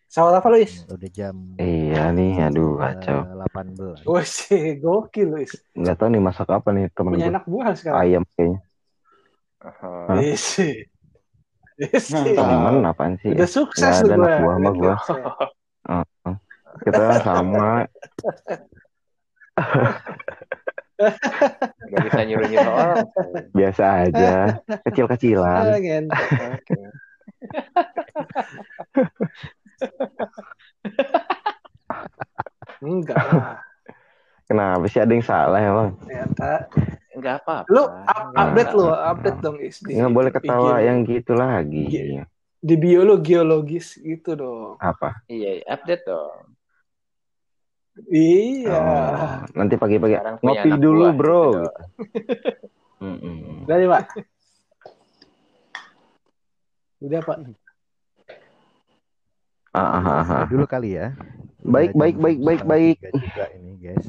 [0.10, 0.90] Sahur apa Luis?
[0.90, 3.30] Udah jam Iya nih, aduh eh, kacau.
[3.30, 4.10] 18.
[4.10, 5.54] Wah sih gokil Luis.
[5.78, 7.34] Nggak tahu nih masak apa nih temen Punya gue.
[7.38, 8.02] anak buah sekarang.
[8.02, 8.58] Ayam kayaknya.
[10.26, 10.90] Isi.
[11.78, 12.10] Isi.
[12.18, 12.42] Mantap.
[12.42, 13.38] Temen apaan sih?
[13.38, 14.42] Udah sukses Nggak ada anak gua.
[14.42, 14.98] buah sama gua.
[16.80, 17.84] Kita sama.
[21.86, 23.06] Gak bisa nyuruh-nyuruh orang.
[23.54, 24.58] Biasa aja.
[24.90, 25.70] Kecil-kecilan.
[32.86, 33.60] Enggak lah.
[34.50, 35.94] Kenapa sih ada yang salah emang?
[36.02, 36.66] Ternyata.
[37.14, 37.70] Enggak apa-apa.
[37.70, 39.78] Lu up- update lu, update dong Is.
[39.84, 40.86] Di- Nggak boleh ketawa IG.
[40.88, 41.84] yang gitu lagi.
[41.86, 42.24] Iya.
[42.60, 44.76] Di biologi geologis gitu dong.
[44.82, 45.22] Apa?
[45.30, 46.56] Iya, update dong.
[48.08, 48.72] Iya.
[48.72, 51.44] Oh, nanti pagi-pagi ngopi dulu buah, bro.
[51.52, 51.68] gitu.
[53.04, 53.64] Mm-mm.
[53.64, 54.04] Dari Pak.
[57.00, 57.38] Udah Pak.
[59.70, 60.44] Ah, ah, ah, ah.
[60.50, 61.14] Dulu kali ya.
[61.62, 62.98] Baik, baik, baik, baik, baik.
[63.14, 64.08] juga ini guys.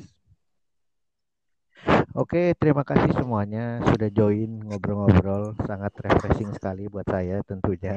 [2.17, 5.55] Oke, terima kasih semuanya sudah join ngobrol-ngobrol.
[5.69, 7.95] Sangat refreshing sekali buat saya tentunya.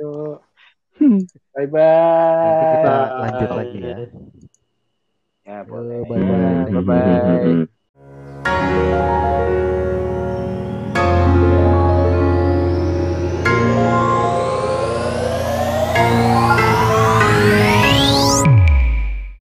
[0.00, 0.40] Yuk.
[1.54, 3.20] Bye Nanti kita bye.
[3.20, 3.98] lanjut lagi ya.
[5.44, 6.00] Ya, boleh.
[6.08, 6.72] bye-bye.
[6.72, 7.04] Bye-bye.
[7.36, 7.68] Mm-mm.